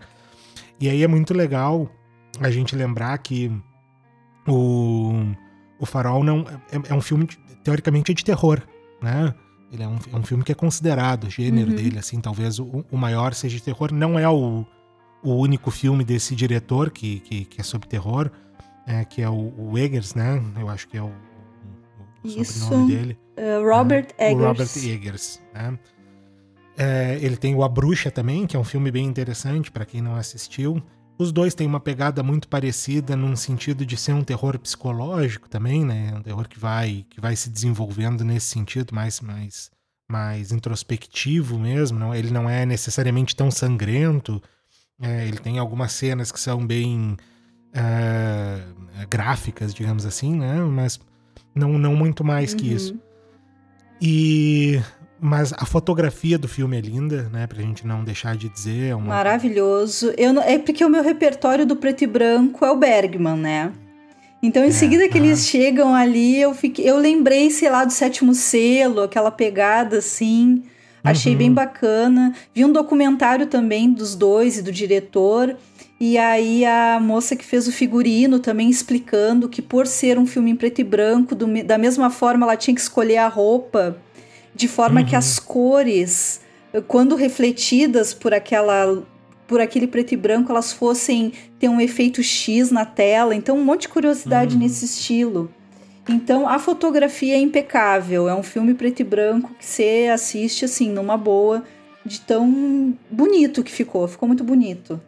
[0.79, 1.89] E aí é muito legal
[2.39, 3.51] a gente lembrar que
[4.47, 5.13] o,
[5.79, 7.27] o Farol não é, é um filme
[7.63, 8.61] teoricamente de terror,
[9.01, 9.33] né?
[9.71, 11.75] Ele é um, é um filme que é considerado, o gênero uhum.
[11.75, 13.91] dele, assim, talvez o, o, maior seja de terror.
[13.91, 14.65] Não é o,
[15.23, 18.29] o único filme desse diretor que, que, que é sobre terror,
[18.87, 20.41] é, que é o, o Eggers, né?
[20.57, 21.11] Eu acho que é o,
[22.23, 23.17] o, o sobrenome dele.
[23.37, 24.31] Uh, Robert né?
[24.31, 24.43] Eggers.
[24.43, 25.79] O Robert Eggers, né?
[26.77, 30.01] É, ele tem o A Bruxa também, que é um filme bem interessante para quem
[30.01, 30.83] não assistiu.
[31.17, 35.85] Os dois têm uma pegada muito parecida num sentido de ser um terror psicológico também,
[35.85, 36.13] né?
[36.13, 39.71] Um terror que vai, que vai se desenvolvendo nesse sentido, mais, mais,
[40.09, 41.97] mais introspectivo mesmo.
[41.97, 44.43] Não, ele não é necessariamente tão sangrento.
[45.01, 47.15] É, ele tem algumas cenas que são bem
[47.75, 50.59] uh, gráficas, digamos assim, né?
[50.65, 50.99] Mas
[51.53, 52.57] não, não muito mais uhum.
[52.57, 52.99] que isso.
[54.01, 54.81] E
[55.25, 57.47] mas a fotografia do filme é linda, né?
[57.47, 58.91] Pra gente não deixar de dizer.
[58.91, 59.07] É uma...
[59.07, 60.13] Maravilhoso.
[60.17, 60.43] Eu não...
[60.43, 63.71] É porque o meu repertório do preto e branco é o Bergman, né?
[64.43, 67.91] Então, em é, seguida que eles chegam ali, eu fiquei, eu lembrei, sei lá, do
[67.91, 70.61] sétimo selo, aquela pegada assim.
[71.03, 71.37] Achei uhum.
[71.39, 72.33] bem bacana.
[72.53, 75.57] Vi um documentário também dos dois e do diretor.
[75.99, 80.51] E aí a moça que fez o figurino também explicando que por ser um filme
[80.51, 83.97] em preto e branco, do, da mesma forma ela tinha que escolher a roupa
[84.55, 85.05] de forma uhum.
[85.05, 86.39] que as cores,
[86.87, 89.03] quando refletidas por aquela
[89.47, 93.35] por aquele preto e branco, elas fossem ter um efeito X na tela.
[93.35, 94.61] Então, um monte de curiosidade uhum.
[94.61, 95.51] nesse estilo.
[96.09, 98.27] Então, a fotografia é impecável.
[98.27, 101.63] É um filme preto e branco que você assiste assim numa boa,
[102.03, 104.07] de tão bonito que ficou.
[104.07, 104.99] Ficou muito bonito.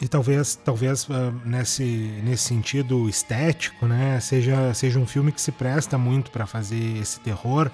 [0.00, 1.82] E talvez, talvez uh, nesse,
[2.22, 7.18] nesse sentido estético, né, seja, seja um filme que se presta muito para fazer esse
[7.18, 7.68] terror,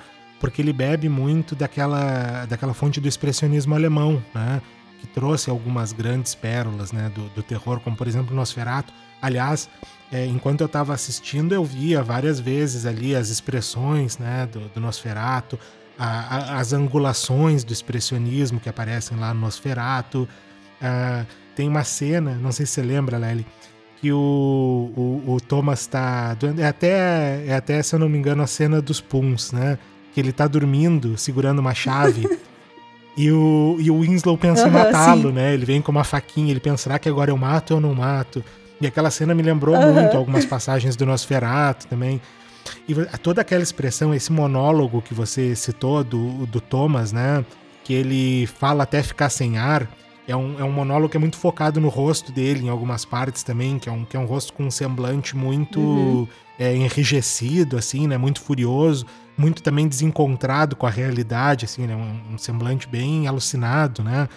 [0.45, 4.61] porque ele bebe muito daquela, daquela fonte do expressionismo alemão, né?
[5.01, 7.11] que trouxe algumas grandes pérolas né?
[7.15, 8.93] do, do terror, como por exemplo Nosferatu.
[9.23, 9.71] Aliás,
[10.13, 14.47] é, enquanto eu estava assistindo, eu via várias vezes ali as expressões né?
[14.53, 15.59] do, do Nosferatu,
[15.99, 16.05] a,
[16.37, 20.29] a, as angulações do expressionismo que aparecem lá no Nosferatu.
[20.79, 21.27] Uh,
[21.57, 23.47] tem uma cena, não sei se você lembra, Lely,
[23.99, 26.37] que o, o, o Thomas está.
[26.59, 29.79] É até, é até, se eu não me engano, a cena dos Puns, né?
[30.15, 32.39] Que ele tá dormindo, segurando uma chave.
[33.19, 35.53] e, o, e o Winslow pensa uhum, em matá-lo, né?
[35.53, 38.43] Ele vem com uma faquinha, ele pensa, será que agora eu mato ou não mato?
[38.81, 39.93] E aquela cena me lembrou uhum.
[39.93, 42.21] muito algumas passagens do Nosferatu também.
[42.89, 47.45] E toda aquela expressão, esse monólogo que você citou do, do Thomas, né?
[47.83, 49.91] Que ele fala até ficar sem ar.
[50.29, 53.43] É um, é um monólogo que é muito focado no rosto dele, em algumas partes
[53.43, 56.29] também, que é um, que é um rosto com um semblante muito uhum.
[56.59, 58.17] é, enrijecido, assim, né?
[58.17, 59.05] Muito furioso
[59.37, 61.97] muito também desencontrado com a realidade, assim, né?
[61.97, 64.29] Um, um, semblante bem alucinado, né?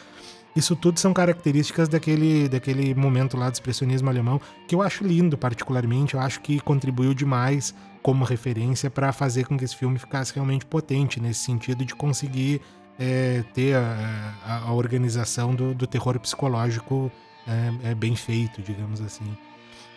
[0.56, 5.38] Isso tudo são características daquele, daquele momento lá do expressionismo alemão que eu acho lindo,
[5.38, 6.16] particularmente.
[6.16, 10.66] Eu acho que contribuiu demais como referência para fazer com que esse filme ficasse realmente
[10.66, 12.62] potente nesse sentido de conseguir
[12.98, 17.12] é, ter a, a, a organização do, do, terror psicológico
[17.46, 19.26] é, é bem feito, digamos assim.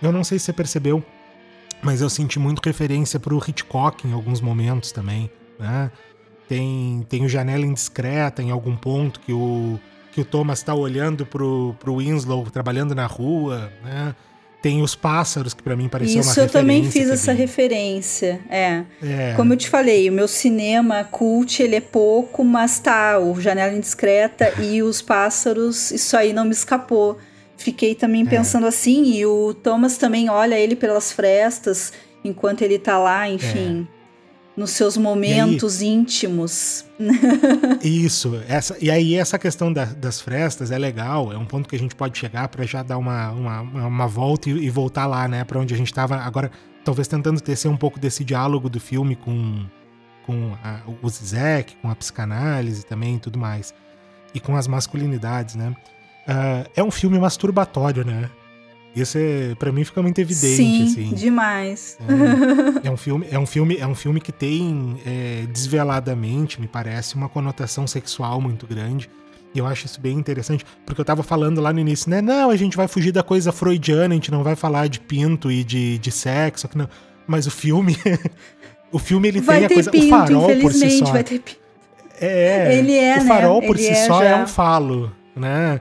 [0.03, 1.03] Eu não sei se você percebeu,
[1.83, 5.91] mas eu senti muito referência para o Hitchcock em alguns momentos também, né?
[6.49, 9.79] Tem, tem o Janela Indiscreta em algum ponto que o,
[10.13, 14.15] que o Thomas está olhando pro, pro Winslow trabalhando na rua, né?
[14.61, 16.47] Tem os pássaros, que para mim pareceu Isso uma referência.
[16.47, 17.15] Isso eu também fiz também.
[17.15, 18.85] essa referência, é.
[19.03, 19.33] é.
[19.35, 23.73] Como eu te falei, o meu cinema cult, ele é pouco, mas tá, o Janela
[23.73, 27.19] Indiscreta e os pássaros, isso aí não me escapou.
[27.61, 28.25] Fiquei também é.
[28.25, 28.71] pensando é.
[28.71, 31.93] assim, e o Thomas também olha ele pelas frestas
[32.25, 34.59] enquanto ele tá lá, enfim, é.
[34.59, 36.87] nos seus momentos aí, íntimos.
[37.85, 41.77] Isso, essa, e aí essa questão da, das frestas é legal, é um ponto que
[41.77, 45.29] a gente pode chegar para já dar uma, uma, uma volta e, e, voltar lá,
[45.29, 46.51] né, para onde a gente estava agora,
[46.83, 49.67] talvez tentando tecer um pouco desse diálogo do filme com,
[50.25, 53.75] com a, o Zizek, com a psicanálise também e tudo mais,
[54.33, 55.77] e com as masculinidades, né.
[56.31, 58.31] Uh, é um filme masturbatório, né?
[58.95, 61.15] Isso é, para mim fica muito evidente, Sim, assim.
[61.15, 61.97] demais.
[62.83, 66.67] É, é, um filme, é um filme, é um filme que tem é, desveladamente, me
[66.67, 69.09] parece, uma conotação sexual muito grande.
[69.55, 72.21] E eu acho isso bem interessante, porque eu tava falando lá no início, né?
[72.21, 75.51] Não, a gente vai fugir da coisa freudiana, a gente não vai falar de pinto
[75.51, 76.89] e de, de sexo, não.
[77.27, 77.97] Mas o filme,
[78.91, 81.05] o filme ele vai tem a coisa, pinto, o farol por si só.
[81.07, 81.61] Vai ter pinto.
[82.21, 83.67] É, ele é, o farol né?
[83.67, 84.29] por ele si é só já.
[84.31, 85.81] é um falo, né?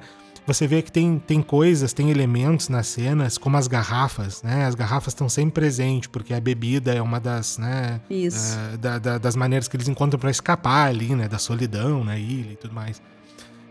[0.54, 4.66] Você vê que tem, tem coisas, tem elementos nas cenas, como as garrafas, né?
[4.66, 8.02] As garrafas estão sempre presentes, porque a bebida é uma das, né?
[8.10, 8.58] Isso.
[8.58, 11.28] Uh, da, da, das maneiras que eles encontram para escapar ali, né?
[11.28, 13.00] Da solidão na ilha e tudo mais.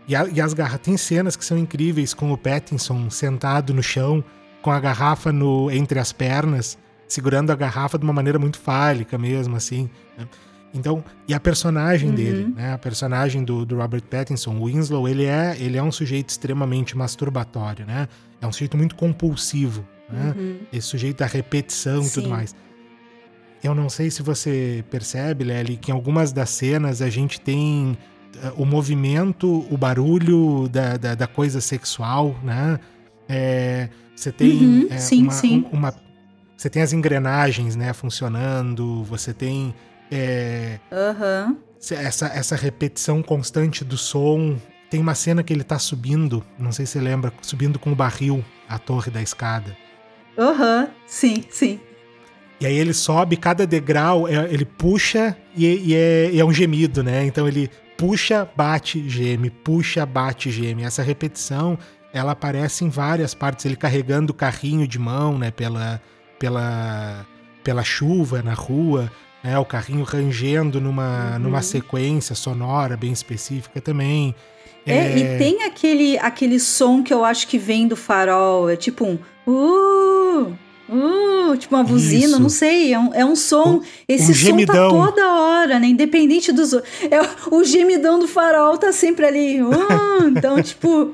[0.07, 0.81] E, a, e as garrafas.
[0.81, 4.23] Tem cenas que são incríveis, com o Pattinson sentado no chão,
[4.61, 6.77] com a garrafa no, entre as pernas,
[7.09, 9.89] segurando a garrafa de uma maneira muito fálica mesmo, assim.
[10.17, 10.25] Né?
[10.73, 12.15] Então, e a personagem uhum.
[12.15, 12.73] dele, né?
[12.73, 16.95] A personagem do, do, Robert Pattinson, o Winslow, ele é, ele é um sujeito extremamente
[16.95, 18.07] masturbatório, né?
[18.41, 20.33] É um sujeito muito compulsivo, né?
[20.37, 20.59] Uhum.
[20.71, 22.55] Esse sujeito da repetição e tudo mais.
[23.63, 27.97] Eu não sei se você percebe, Lely, que em algumas das cenas a gente tem
[28.35, 32.79] uh, o movimento, o barulho da, da, da coisa sexual, né?
[33.27, 34.87] É, você tem uhum.
[34.89, 35.65] é, sim, uma, sim.
[35.71, 35.93] uma,
[36.57, 39.73] você tem as engrenagens, né, funcionando, você tem
[40.11, 41.57] é, uhum.
[41.91, 44.57] essa, essa repetição constante do som.
[44.89, 47.95] Tem uma cena que ele tá subindo, não sei se você lembra, subindo com o
[47.95, 49.77] barril a torre da escada.
[50.37, 50.87] Aham, uhum.
[51.05, 51.79] sim, sim.
[52.59, 56.51] E aí ele sobe, cada degrau, é, ele puxa e, e, é, e, é, um
[56.51, 57.23] gemido, né?
[57.25, 60.83] Então ele puxa, bate, geme, puxa, bate, geme.
[60.83, 61.77] Essa repetição,
[62.11, 63.65] ela aparece em várias partes.
[63.65, 65.51] Ele carregando o carrinho de mão, né?
[65.51, 66.01] Pela,
[66.37, 67.25] pela,
[67.63, 69.09] pela chuva na rua
[69.43, 69.57] né?
[69.57, 71.39] O carrinho rangendo numa, uhum.
[71.39, 74.35] numa sequência sonora bem específica também.
[74.85, 78.75] É, é, e tem aquele, aquele som que eu acho que vem do farol, é
[78.75, 80.55] tipo um uh,
[80.89, 82.39] uh, tipo uma buzina, Isso.
[82.39, 84.89] não sei, é um, é um som, um, esse um som tá gemidão.
[84.89, 86.73] tá toda hora, né, independente dos...
[86.73, 86.81] É,
[87.51, 89.73] o gemidão do farol tá sempre ali, uh,
[90.35, 91.13] então tipo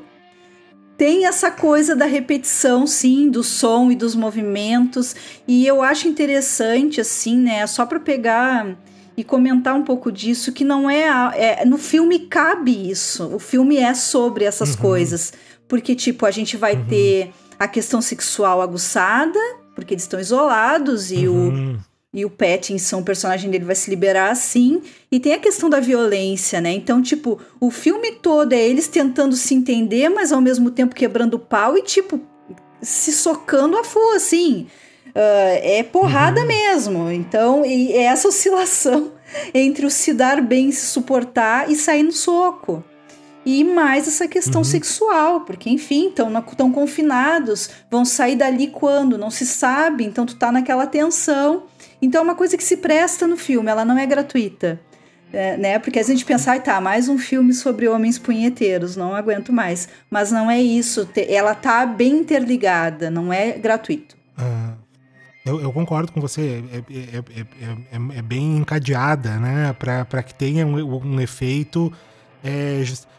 [0.98, 5.16] tem essa coisa da repetição, sim, do som e dos movimentos.
[5.48, 7.68] E eu acho interessante, assim, né?
[7.68, 8.78] Só para pegar
[9.18, 13.28] e comentar um pouco disso, que não é, é, No filme cabe isso.
[13.34, 14.82] O filme é sobre essas uhum.
[14.82, 15.34] coisas.
[15.68, 16.86] Porque, tipo, a gente vai uhum.
[16.86, 19.40] ter a questão sexual aguçada,
[19.74, 21.74] porque eles estão isolados e uhum.
[21.74, 24.82] o e o Pattinson, o personagem dele, vai se liberar assim.
[25.12, 26.72] E tem a questão da violência, né?
[26.72, 31.34] Então, tipo, o filme todo é eles tentando se entender, mas ao mesmo tempo quebrando
[31.34, 32.22] o pau e, tipo,
[32.82, 34.66] se socando a full, assim.
[35.08, 36.48] Uh, é porrada uhum.
[36.48, 37.12] mesmo.
[37.12, 39.12] Então, e é essa oscilação
[39.54, 42.82] entre o se dar bem, se suportar e sair no soco.
[43.46, 44.66] E mais essa questão uhum.
[44.66, 49.18] sexual, porque, enfim, estão confinados, vão sair dali quando?
[49.18, 51.64] Não se sabe, então tu tá naquela tensão.
[52.06, 54.80] Então é uma coisa que se presta no filme, ela não é gratuita.
[55.34, 55.80] É, né?
[55.80, 59.90] Porque a gente pensa, ah, tá, mais um filme sobre homens punheteiros, não aguento mais.
[60.10, 64.16] Mas não é isso, ela tá bem interligada, não é gratuito.
[64.38, 64.76] Ah,
[65.44, 67.18] eu, eu, concordo com você, é, é,
[67.92, 69.74] é, é bem encadeada, né?
[69.74, 71.92] Para que tenha um, um efeito.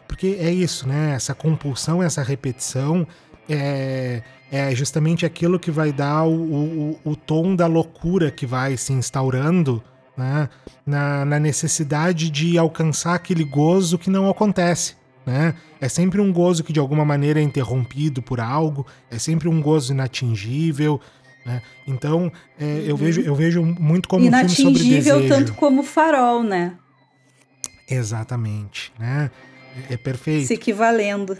[0.07, 1.11] porque é isso, né?
[1.13, 3.05] Essa compulsão, essa repetição.
[3.49, 4.21] É,
[4.51, 8.93] é justamente aquilo que vai dar o, o, o tom da loucura que vai se
[8.93, 9.83] instaurando
[10.17, 10.49] né?
[10.85, 14.95] na, na necessidade de alcançar aquele gozo que não acontece.
[15.25, 15.53] Né?
[15.79, 19.61] É sempre um gozo que de alguma maneira é interrompido por algo, é sempre um
[19.61, 20.99] gozo inatingível.
[21.45, 21.61] Né?
[21.85, 22.97] Então, é, eu, uhum.
[22.97, 24.89] vejo, eu vejo muito como um filme sobre desejo.
[24.89, 26.73] Inatingível tanto como farol, né?
[27.89, 29.31] Exatamente, né?
[29.89, 30.47] É, é perfeito.
[30.47, 31.37] Se equivalendo.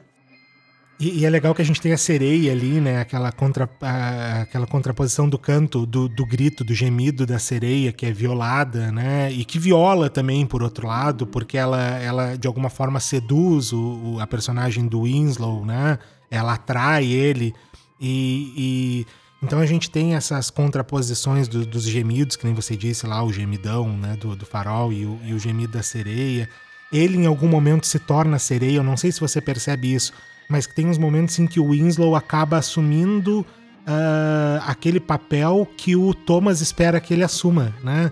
[0.99, 3.01] E, e, é legal que a gente tem a sereia ali, né?
[3.01, 8.05] Aquela, contra, a, aquela contraposição do canto, do, do grito, do gemido da sereia, que
[8.05, 9.31] é violada, né?
[9.31, 14.15] E que viola também, por outro lado, porque ela, ela de alguma forma seduz o,
[14.15, 15.99] o a personagem do Winslow, né?
[16.31, 17.53] Ela atrai ele.
[18.01, 19.07] E, e
[19.43, 23.31] então a gente tem essas contraposições do, dos gemidos, que nem você disse lá, o
[23.31, 24.17] gemidão né?
[24.19, 26.49] do, do farol e o, e o gemido da sereia.
[26.91, 30.11] Ele em algum momento se torna sereia, eu não sei se você percebe isso
[30.49, 33.45] mas que tem uns momentos em que o Winslow acaba assumindo
[33.87, 38.11] uh, aquele papel que o Thomas espera que ele assuma, né?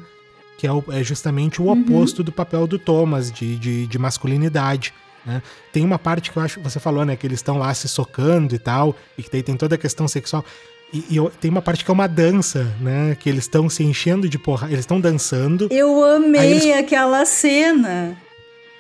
[0.57, 1.81] Que é, o, é justamente o uhum.
[1.81, 4.93] oposto do papel do Thomas, de, de, de masculinidade.
[5.25, 5.41] Né?
[5.73, 8.55] Tem uma parte que eu acho, você falou, né, que eles estão lá se socando
[8.55, 10.45] e tal, e que daí tem toda a questão sexual.
[10.93, 13.17] E, e tem uma parte que é uma dança, né?
[13.19, 14.67] Que eles estão se enchendo de porra.
[14.67, 15.67] Eles estão dançando.
[15.71, 16.77] Eu amei eles...
[16.77, 18.15] aquela cena.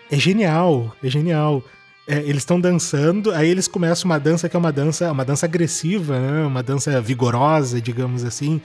[0.09, 1.63] É genial, é genial.
[2.07, 5.47] É, eles estão dançando, aí eles começam uma dança que é uma dança, uma dança
[5.47, 6.45] agressiva, né?
[6.45, 8.61] Uma dança vigorosa, digamos assim.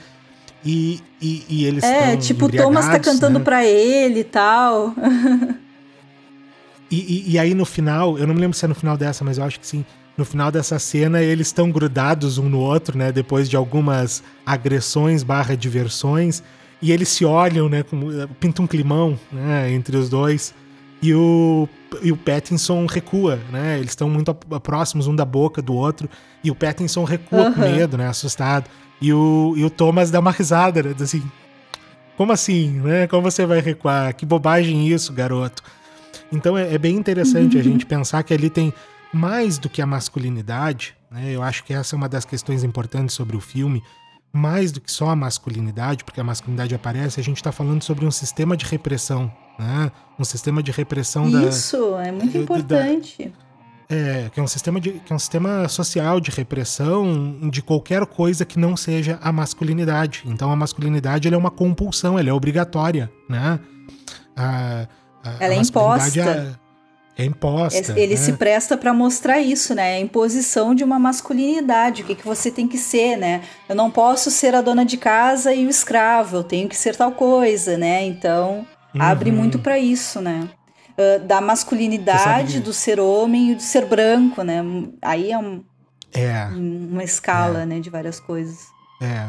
[0.63, 3.45] E, e, e eles É, tipo, o Thomas tá cantando né?
[3.45, 4.93] pra ele e tal.
[6.91, 9.23] e, e, e, aí no final, eu não me lembro se é no final dessa,
[9.23, 9.83] mas eu acho que sim.
[10.15, 13.11] No final dessa cena, eles estão grudados um no outro, né?
[13.11, 16.43] Depois de algumas agressões barra diversões.
[16.79, 17.81] E eles se olham, né?
[17.81, 18.07] Como,
[18.39, 19.71] pinta um climão, né?
[19.71, 20.53] Entre os dois.
[21.01, 21.67] E o,
[22.01, 23.77] e o Pattinson recua, né?
[23.77, 26.09] Eles estão muito próximos um da boca do outro,
[26.43, 27.53] e o Pattinson recua uhum.
[27.53, 28.07] com medo, né?
[28.07, 28.69] Assustado.
[29.01, 30.95] E o, e o Thomas dá uma risada, né?
[30.99, 31.23] Assim,
[32.15, 33.07] como assim, né?
[33.07, 34.13] Como você vai recuar?
[34.13, 35.63] Que bobagem isso, garoto.
[36.31, 38.71] Então é, é bem interessante a gente pensar que ali tem
[39.11, 41.31] mais do que a masculinidade, né?
[41.31, 43.81] Eu acho que essa é uma das questões importantes sobre o filme.
[44.33, 48.05] Mais do que só a masculinidade, porque a masculinidade aparece, a gente está falando sobre
[48.05, 49.91] um sistema de repressão, né?
[50.17, 51.49] Um sistema de repressão Isso, da.
[51.49, 53.25] Isso, é muito importante.
[53.25, 53.51] Da,
[53.91, 58.05] é, que é um sistema de, que é um sistema social de repressão de qualquer
[58.05, 60.23] coisa que não seja a masculinidade.
[60.25, 63.59] Então a masculinidade é uma compulsão, ela é obrigatória, né?
[64.33, 64.87] A,
[65.23, 66.19] a, ela a é imposta.
[66.21, 66.70] É,
[67.17, 67.99] é imposta.
[67.99, 68.19] Ele né?
[68.19, 69.95] se presta para mostrar isso, né?
[69.95, 73.41] A imposição de uma masculinidade, o que, que você tem que ser, né?
[73.67, 76.95] Eu não posso ser a dona de casa e o escravo, eu tenho que ser
[76.95, 78.05] tal coisa, né?
[78.05, 79.01] Então, uhum.
[79.01, 80.49] abre muito para isso, né?
[80.91, 84.61] Uh, da masculinidade do ser homem e do ser branco, né?
[85.01, 85.63] Aí é, um,
[86.13, 86.45] é.
[86.53, 87.65] uma escala, é.
[87.65, 88.67] né, de várias coisas.
[89.01, 89.27] É.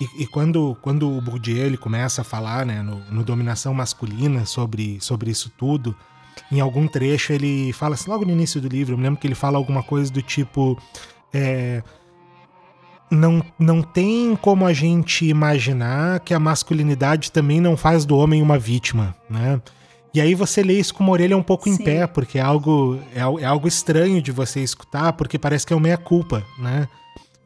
[0.00, 4.44] E, e, quando, quando o Bourdieu ele começa a falar né, no, no Dominação Masculina
[4.44, 5.96] sobre, sobre isso tudo,
[6.50, 9.26] em algum trecho ele fala assim, logo no início do livro, eu me lembro que
[9.26, 10.78] ele fala alguma coisa do tipo.
[11.32, 11.82] É,
[13.10, 18.42] não, não tem como a gente imaginar que a masculinidade também não faz do homem
[18.42, 19.60] uma vítima, né?
[20.12, 21.74] E aí você lê isso com uma orelha um pouco Sim.
[21.74, 25.72] em pé, porque é algo, é, é, algo estranho de você escutar, porque parece que
[25.72, 26.88] é uma meia-culpa, né?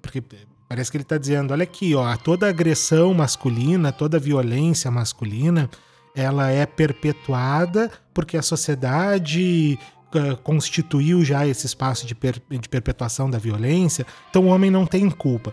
[0.01, 0.22] Porque
[0.68, 5.68] parece que ele está dizendo, olha aqui, ó, toda agressão masculina, toda violência masculina,
[6.15, 9.79] ela é perpetuada porque a sociedade
[10.15, 14.87] uh, constituiu já esse espaço de, per, de perpetuação da violência, então o homem não
[14.87, 15.53] tem culpa.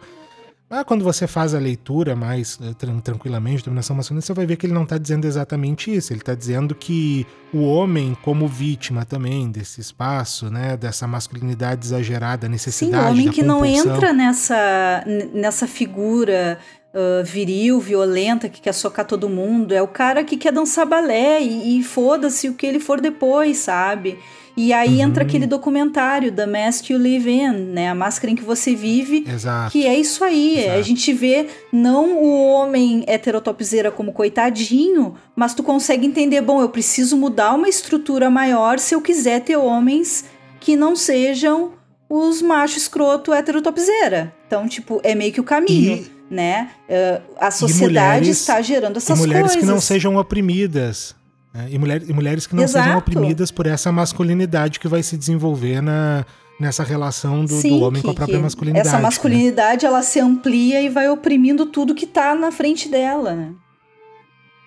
[0.70, 4.66] Mas quando você faz a leitura mais uh, tranquilamente, dominação masculina, você vai ver que
[4.66, 6.12] ele não está dizendo exatamente isso.
[6.12, 12.50] Ele está dizendo que o homem, como vítima também desse espaço, né, dessa masculinidade exagerada,
[12.50, 13.04] necessidade.
[13.04, 13.86] Sim, o homem que compulsão.
[13.86, 16.60] não entra nessa, nessa figura
[16.98, 19.74] uh, viril, violenta, que quer socar todo mundo.
[19.74, 23.58] É o cara que quer dançar balé e, e foda-se o que ele for depois,
[23.58, 24.18] sabe?
[24.58, 25.04] E aí uhum.
[25.04, 27.90] entra aquele documentário, The Mask You Live In, né?
[27.90, 29.24] A máscara em que você vive.
[29.32, 29.72] Exato.
[29.72, 30.58] Que é isso aí.
[30.58, 30.80] Exato.
[30.80, 36.70] A gente vê não o homem heterotopzeira como coitadinho, mas tu consegue entender, bom, eu
[36.70, 40.26] preciso mudar uma estrutura maior se eu quiser ter homens
[40.60, 41.74] que não sejam
[42.10, 44.34] os machos escroto heterotopzeira.
[44.48, 45.98] Então, tipo, é meio que o caminho.
[45.98, 46.72] E né?
[46.90, 49.60] Uh, a sociedade mulheres, está gerando essas e mulheres coisas.
[49.62, 51.16] que não sejam oprimidas.
[51.54, 51.68] Né?
[51.72, 52.84] E, mulher, e mulheres que não Exato.
[52.84, 56.26] sejam oprimidas por essa masculinidade que vai se desenvolver na,
[56.60, 58.88] nessa relação do, Sim, do homem que, com a própria masculinidade.
[58.88, 59.04] Essa né?
[59.04, 59.90] masculinidade né?
[59.90, 63.54] ela se amplia e vai oprimindo tudo que está na frente dela, né?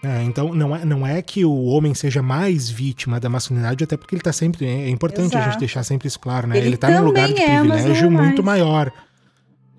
[0.02, 3.98] É, então não é, não é que o homem seja mais vítima da masculinidade, até
[3.98, 4.64] porque ele está sempre.
[4.64, 5.44] É importante Exato.
[5.44, 6.56] a gente deixar sempre isso claro, né?
[6.56, 8.90] Ele, está num lugar de é, privilégio é muito maior.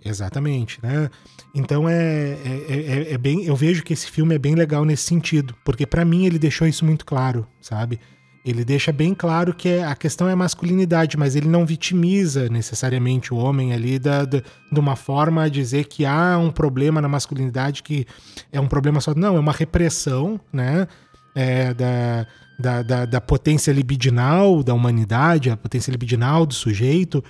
[0.04, 1.10] Exatamente, né?
[1.54, 3.46] Então é, é, é, é, bem.
[3.46, 6.68] Eu vejo que esse filme é bem legal nesse sentido, porque para mim ele deixou
[6.68, 8.00] isso muito claro, sabe?
[8.44, 13.32] Ele deixa bem claro que a questão é a masculinidade, mas ele não vitimiza necessariamente
[13.32, 14.42] o homem ali da, da,
[14.72, 18.08] de uma forma a dizer que há um problema na masculinidade que
[18.52, 19.14] é um problema só.
[19.14, 20.88] Não, é uma repressão, né?
[21.36, 22.28] É, da,
[22.60, 27.24] da, da, da, potência libidinal da humanidade, a potência libidinal do sujeito,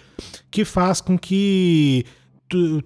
[0.49, 2.03] que faz com que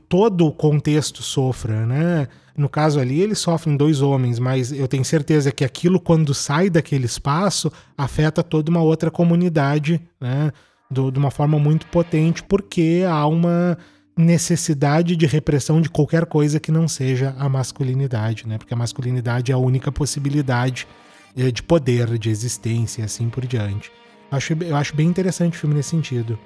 [0.07, 2.28] todo o contexto sofra, né?
[2.57, 6.70] No caso ali, eles sofrem dois homens, mas eu tenho certeza que aquilo, quando sai
[6.70, 10.51] daquele espaço, afeta toda uma outra comunidade, né?
[10.89, 13.78] Do, de uma forma muito potente, porque há uma
[14.18, 18.57] necessidade de repressão de qualquer coisa que não seja a masculinidade, né?
[18.57, 20.88] Porque a masculinidade é a única possibilidade
[21.36, 23.91] eh, de poder, de existência e assim por diante.
[24.32, 26.39] Acho, eu acho bem interessante o filme nesse sentido.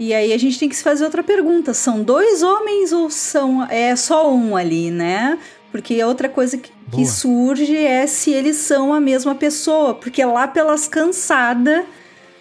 [0.00, 3.62] E aí a gente tem que se fazer outra pergunta: são dois homens ou são
[3.70, 5.38] é só um ali, né?
[5.70, 10.48] Porque outra coisa que, que surge é se eles são a mesma pessoa, porque lá
[10.48, 11.84] pelas cansadas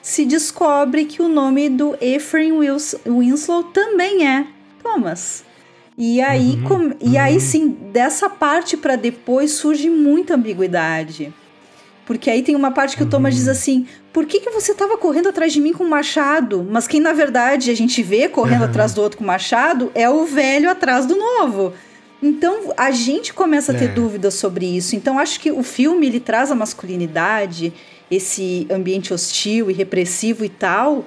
[0.02, 2.54] se descobre que o nome do Ephraim
[3.06, 4.48] Winslow também é
[4.82, 5.44] Thomas.
[5.98, 7.40] E aí, uhum, com, e aí uhum.
[7.42, 11.34] sim, dessa parte para depois surge muita ambiguidade.
[12.06, 13.52] Porque aí tem uma parte que o Thomas diz uhum.
[13.52, 13.88] assim:
[14.20, 16.68] por que, que você estava correndo atrás de mim com machado?
[16.70, 18.68] Mas quem na verdade a gente vê correndo uhum.
[18.68, 21.72] atrás do outro com machado é o velho atrás do novo.
[22.22, 23.94] Então a gente começa a ter é.
[23.94, 24.94] dúvidas sobre isso.
[24.94, 27.72] Então acho que o filme ele traz a masculinidade,
[28.12, 31.06] esse ambiente hostil e repressivo e tal,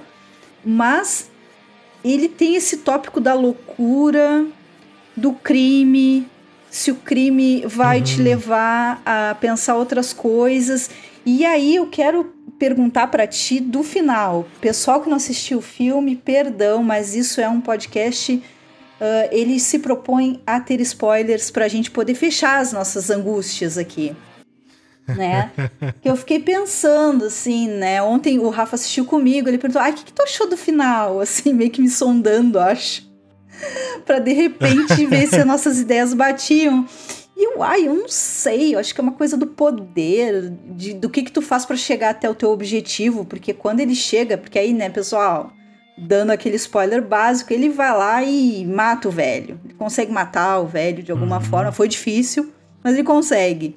[0.64, 1.30] mas
[2.02, 4.46] ele tem esse tópico da loucura,
[5.14, 6.26] do crime,
[6.70, 8.04] se o crime vai uhum.
[8.04, 10.88] te levar a pensar outras coisas.
[11.26, 14.46] E aí eu quero perguntar para ti do final.
[14.60, 18.34] Pessoal que não assistiu o filme, perdão, mas isso é um podcast.
[18.34, 18.42] Uh,
[19.32, 24.14] ele se propõe a ter spoilers para a gente poder fechar as nossas angústias aqui.
[25.04, 25.50] Né?
[26.00, 28.00] que eu fiquei pensando, assim, né?
[28.00, 31.18] Ontem o Rafa assistiu comigo, ele perguntou: ah, o que, que tu achou do final?
[31.20, 33.02] Assim, meio que me sondando, acho.
[34.06, 36.86] para de repente ver se as nossas ideias batiam.
[37.43, 40.95] E eu, ai, eu não sei, eu acho que é uma coisa do poder, de,
[40.95, 44.38] do que que tu faz para chegar até o teu objetivo, porque quando ele chega,
[44.38, 45.53] porque aí, né, pessoal,
[45.99, 49.59] dando aquele spoiler básico, ele vai lá e mata o velho.
[49.64, 51.43] Ele consegue matar o velho de alguma uhum.
[51.43, 53.74] forma, foi difícil, mas ele consegue.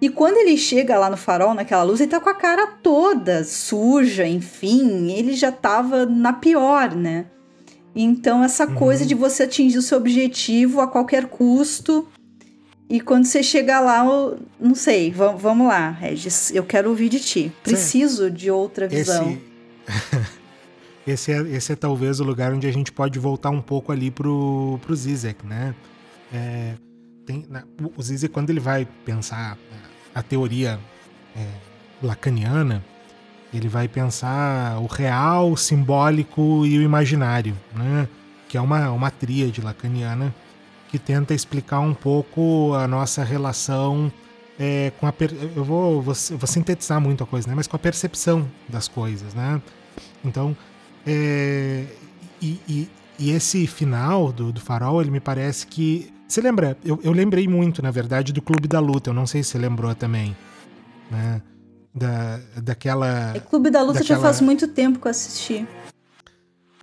[0.00, 3.44] E quando ele chega lá no farol, naquela luz, ele tá com a cara toda
[3.44, 7.26] suja, enfim, ele já tava na pior, né?
[7.94, 8.74] Então, essa uhum.
[8.74, 12.08] coisa de você atingir o seu objetivo a qualquer custo
[12.88, 17.18] e quando você chegar lá, eu, não sei, vamos lá, Regis, eu quero ouvir de
[17.18, 17.52] ti.
[17.62, 18.32] Preciso Sim.
[18.32, 19.38] de outra visão.
[19.86, 20.30] Esse...
[21.06, 24.10] esse, é, esse é talvez o lugar onde a gente pode voltar um pouco ali
[24.10, 25.74] pro, pro Zizek, né?
[26.32, 26.74] É,
[27.24, 27.64] tem, na,
[27.96, 29.56] o Zizek, quando ele vai pensar
[30.14, 30.78] a teoria
[31.34, 31.46] é,
[32.02, 32.84] lacaniana,
[33.52, 38.06] ele vai pensar o real, o simbólico e o imaginário, né?
[38.46, 40.34] Que é uma, uma tríade lacaniana
[40.94, 44.12] que tenta explicar um pouco a nossa relação
[44.56, 45.12] é, com a.
[45.12, 45.32] Per...
[45.56, 47.54] Eu vou, vou, vou, sintetizar muito a coisa, né?
[47.56, 49.60] Mas com a percepção das coisas, né?
[50.24, 50.56] Então,
[51.04, 51.84] é,
[52.40, 52.88] e, e,
[53.18, 56.12] e, esse final do, do farol, ele me parece que.
[56.28, 56.78] Você lembra?
[56.84, 59.10] Eu, eu lembrei muito, na verdade, do Clube da Luta.
[59.10, 60.36] Eu não sei se você lembrou também.
[61.10, 61.42] Né?
[61.92, 63.34] Da, daquela.
[63.34, 64.20] É, Clube da Luta daquela...
[64.20, 65.66] já faz muito tempo que eu assisti.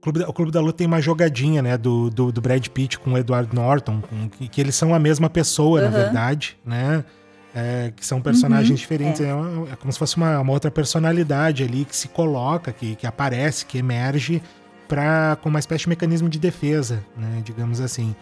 [0.01, 2.97] Clube da, o Clube da Luta tem uma jogadinha, né, do, do, do Brad Pitt
[2.99, 5.85] com o Edward Norton, com, que, que, eles são a mesma pessoa, uhum.
[5.85, 7.05] na verdade, né?
[7.53, 9.21] É, que são personagens uhum, diferentes.
[9.21, 9.25] É.
[9.25, 9.75] É, é.
[9.75, 13.77] como se fosse uma, uma, outra personalidade ali que se coloca, que, que aparece, que
[13.77, 14.41] emerge
[14.87, 18.15] para com uma espécie de mecanismo de defesa, né, digamos assim.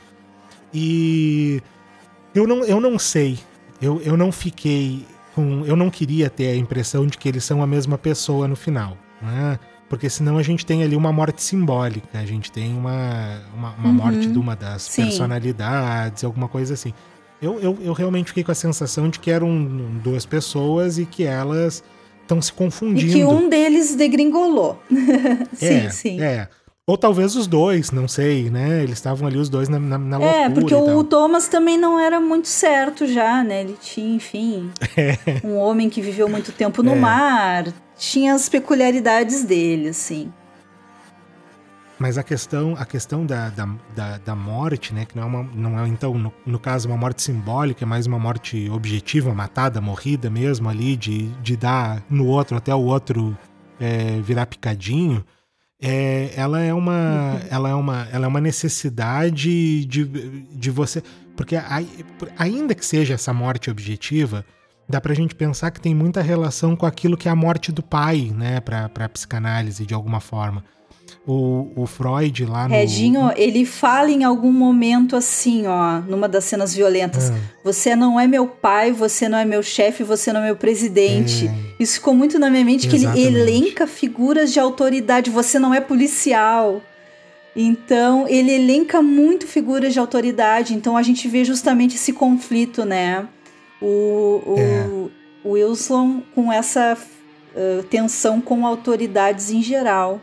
[0.73, 1.61] E
[2.33, 3.39] eu não, eu não sei,
[3.81, 5.63] eu, eu não fiquei com.
[5.65, 8.97] Eu não queria ter a impressão de que eles são a mesma pessoa no final.
[9.21, 9.59] Né?
[9.89, 13.87] Porque senão a gente tem ali uma morte simbólica, a gente tem uma, uma, uma
[13.87, 13.93] uhum.
[13.93, 15.03] morte de uma das Sim.
[15.03, 16.93] personalidades, alguma coisa assim.
[17.41, 19.49] Eu, eu, eu realmente fiquei com a sensação de que eram
[20.03, 21.83] duas pessoas e que elas
[22.21, 23.11] estão se confundindo.
[23.11, 24.79] E que um deles degringolou.
[25.53, 26.21] sim, é, sim.
[26.21, 26.47] É.
[26.85, 28.81] Ou talvez os dois, não sei, né?
[28.81, 30.41] Eles estavam ali os dois na, na, na loucura.
[30.41, 33.61] É, porque o Thomas também não era muito certo já, né?
[33.61, 35.15] Ele tinha, enfim, é.
[35.43, 36.95] um homem que viveu muito tempo no é.
[36.95, 40.31] mar, tinha as peculiaridades dele, assim.
[41.99, 45.05] Mas a questão, a questão da, da, da, da morte, né?
[45.05, 48.07] Que não é, uma, não é então, no, no, caso, uma morte simbólica, é mais
[48.07, 53.37] uma morte objetiva, matada, morrida mesmo ali, de, de dar no outro até o outro
[53.77, 55.23] é, virar picadinho.
[55.81, 57.47] É, ela é uma uhum.
[57.49, 61.01] ela é uma ela é uma necessidade de, de você
[61.37, 61.55] porque
[62.37, 64.43] ainda que seja essa morte objetiva
[64.89, 67.83] dá pra gente pensar que tem muita relação com aquilo que é a morte do
[67.83, 70.63] pai, né, pra, pra psicanálise de alguma forma.
[71.27, 72.73] O, o Freud lá no.
[72.73, 77.35] Reginho, ele fala em algum momento assim, ó, numa das cenas violentas: é.
[77.63, 81.47] Você não é meu pai, você não é meu chefe, você não é meu presidente.
[81.47, 81.83] É.
[81.83, 83.13] Isso ficou muito na minha mente Exatamente.
[83.13, 85.29] que ele elenca figuras de autoridade.
[85.29, 86.81] Você não é policial.
[87.55, 90.73] Então, ele elenca muito figuras de autoridade.
[90.73, 93.27] Então, a gente vê justamente esse conflito, né?
[93.81, 95.47] O, o, é.
[95.47, 96.97] Wilson com essa
[97.55, 100.21] uh, tensão com autoridades em geral.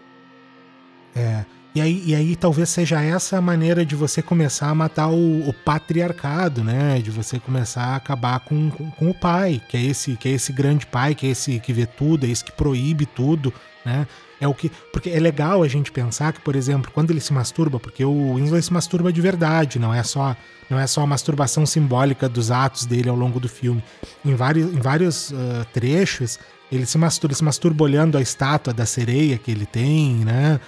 [1.14, 1.44] É.
[1.74, 5.46] E aí, e aí talvez seja essa a maneira de você começar a matar o,
[5.46, 6.98] o patriarcado, né?
[7.00, 10.32] De você começar a acabar com, com, com, o pai, que é esse que é
[10.32, 13.52] esse grande pai, que é esse que vê tudo, é esse que proíbe tudo,
[13.84, 14.06] né?
[14.40, 14.70] É o que.
[14.92, 18.34] Porque é legal a gente pensar que, por exemplo, quando ele se masturba, porque o
[18.34, 20.36] Winslow se masturba de verdade, não é só
[20.68, 23.82] não é só a masturbação simbólica dos atos dele ao longo do filme.
[24.24, 26.38] Em vários, em vários uh, trechos,
[26.70, 30.60] ele se, masturba, ele se masturba olhando a estátua da sereia que ele tem, né?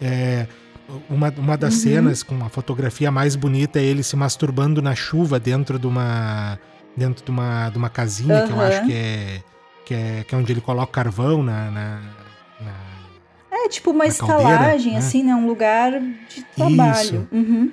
[0.00, 0.46] É,
[1.08, 1.80] uma, uma das uhum.
[1.80, 6.58] cenas com a fotografia mais bonita é ele se masturbando na chuva dentro de uma
[6.96, 8.46] dentro de uma, de uma casinha uhum.
[8.46, 9.42] que eu acho que é,
[9.84, 12.23] que é que é onde ele coloca carvão na, na, na
[13.64, 14.96] é tipo uma estalagem caldeira, né?
[14.96, 17.70] assim né um lugar de trabalho uhum.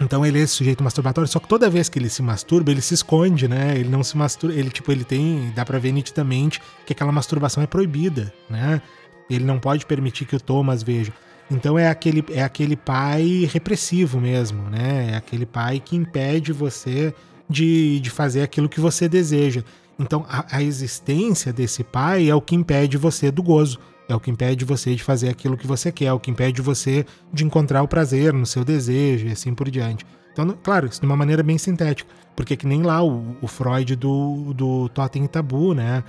[0.00, 2.80] Então ele é esse sujeito masturbatório, só que toda vez que ele se masturba, ele
[2.80, 3.78] se esconde, né?
[3.78, 7.62] Ele não se masturba, ele tipo, ele tem, dá para ver nitidamente que aquela masturbação
[7.62, 8.82] é proibida, né?
[9.30, 11.12] Ele não pode permitir que o Thomas veja.
[11.50, 15.12] Então é aquele, é aquele pai repressivo mesmo, né?
[15.12, 17.14] É aquele pai que impede você
[17.48, 19.62] de, de fazer aquilo que você deseja.
[19.98, 23.78] Então, a, a existência desse pai é o que impede você do gozo.
[24.08, 26.60] É o que impede você de fazer aquilo que você quer, é o que impede
[26.60, 30.04] você de encontrar o prazer no seu desejo e assim por diante.
[30.32, 33.94] Então, claro, isso de uma maneira bem sintética, porque que nem lá o, o Freud
[33.96, 36.02] do, do Totem e Tabu, né?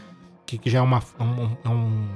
[0.46, 2.08] Que, que já é uma, um, um,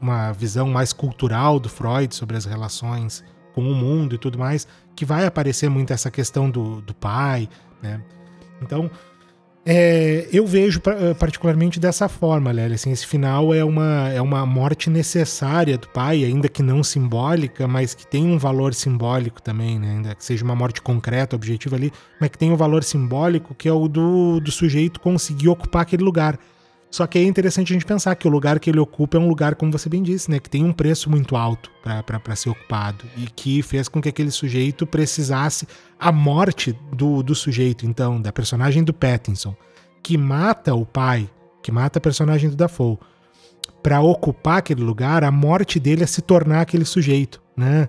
[0.00, 4.66] uma visão mais cultural do Freud sobre as relações com o mundo e tudo mais,
[4.94, 7.48] que vai aparecer muito essa questão do, do pai,
[7.82, 8.00] né?
[8.62, 8.90] Então,
[9.64, 12.74] é, eu vejo eh, particularmente dessa forma, Lélia.
[12.74, 17.68] Assim, esse final é uma, é uma morte necessária do pai, ainda que não simbólica,
[17.68, 19.90] mas que tem um valor simbólico também, né?
[19.90, 23.68] ainda que seja uma morte concreta, objetiva ali, mas que tem um valor simbólico que
[23.68, 26.38] é o do, do sujeito conseguir ocupar aquele lugar.
[26.90, 29.28] Só que é interessante a gente pensar que o lugar que ele ocupa é um
[29.28, 33.04] lugar, como você bem disse, né, que tem um preço muito alto para ser ocupado
[33.16, 35.68] e que fez com que aquele sujeito precisasse
[35.98, 39.54] a morte do, do sujeito, então, da personagem do Pattinson,
[40.02, 41.30] que mata o pai,
[41.62, 42.98] que mata a personagem do Dafoe,
[43.82, 47.88] para ocupar aquele lugar, a morte dele é se tornar aquele sujeito, né?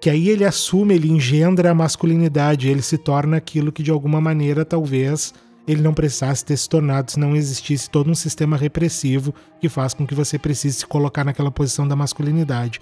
[0.00, 4.20] Que aí ele assume, ele engendra a masculinidade, ele se torna aquilo que de alguma
[4.20, 5.32] maneira talvez
[5.66, 9.94] ele não precisasse ter se tornado se não existisse todo um sistema repressivo que faz
[9.94, 12.80] com que você precise se colocar naquela posição da masculinidade.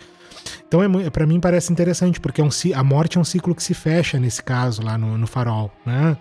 [0.66, 3.62] Então, é, para mim, parece interessante, porque é um, a morte é um ciclo que
[3.62, 6.16] se fecha nesse caso lá no, no farol, né?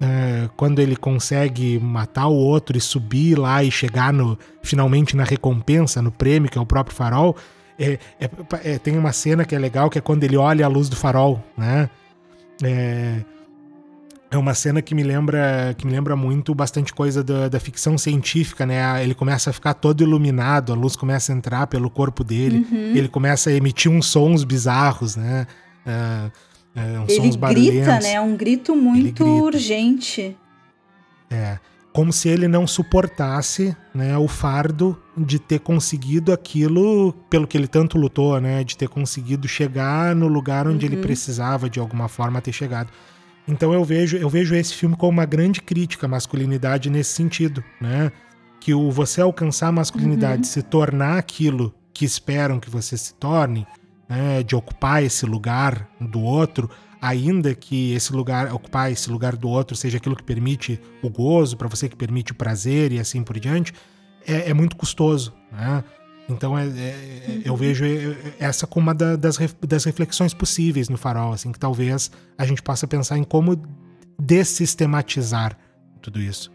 [0.00, 5.24] É, quando ele consegue matar o outro e subir lá e chegar no, finalmente na
[5.24, 7.36] recompensa, no prêmio, que é o próprio farol,
[7.76, 8.30] é, é,
[8.62, 10.94] é tem uma cena que é legal, que é quando ele olha a luz do
[10.94, 11.90] farol, né?
[12.62, 13.24] É,
[14.30, 17.96] é uma cena que me lembra que me lembra muito bastante coisa da, da, ficção
[17.96, 19.02] científica, né?
[19.02, 22.92] Ele começa a ficar todo iluminado, a luz começa a entrar pelo corpo dele, uhum.
[22.94, 25.46] ele começa a emitir uns sons bizarros, né?
[25.86, 26.26] Uh,
[26.78, 28.20] uh, uns ele sons grita, né?
[28.20, 30.36] Um grito muito urgente.
[31.30, 31.58] É,
[31.92, 37.66] como se ele não suportasse, né, o fardo de ter conseguido aquilo pelo que ele
[37.66, 38.62] tanto lutou, né?
[38.62, 40.92] De ter conseguido chegar no lugar onde uhum.
[40.92, 42.90] ele precisava de alguma forma ter chegado.
[43.48, 47.64] Então eu vejo, eu vejo esse filme como uma grande crítica à masculinidade nesse sentido,
[47.80, 48.12] né?
[48.60, 50.44] Que o você alcançar a masculinidade, uhum.
[50.44, 53.66] se tornar aquilo que esperam que você se torne,
[54.06, 54.42] né?
[54.42, 56.68] De ocupar esse lugar do outro,
[57.00, 61.56] ainda que esse lugar, ocupar esse lugar do outro seja aquilo que permite o gozo,
[61.56, 63.72] para você que permite o prazer e assim por diante,
[64.26, 65.82] é, é muito custoso, né?
[66.28, 67.84] Então é, é, eu vejo
[68.38, 72.86] essa como uma das, das reflexões possíveis no farol, assim, que talvez a gente possa
[72.86, 73.60] pensar em como
[74.20, 75.56] dessistematizar
[76.02, 76.52] tudo isso.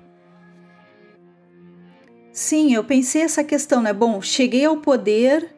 [2.31, 3.93] Sim, eu pensei essa questão, né?
[3.93, 5.55] Bom, cheguei ao poder,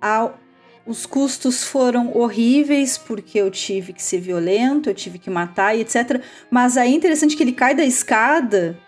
[0.00, 0.38] ao,
[0.86, 5.80] os custos foram horríveis porque eu tive que ser violento, eu tive que matar e
[5.80, 6.22] etc.
[6.50, 8.78] Mas aí é interessante que ele cai da escada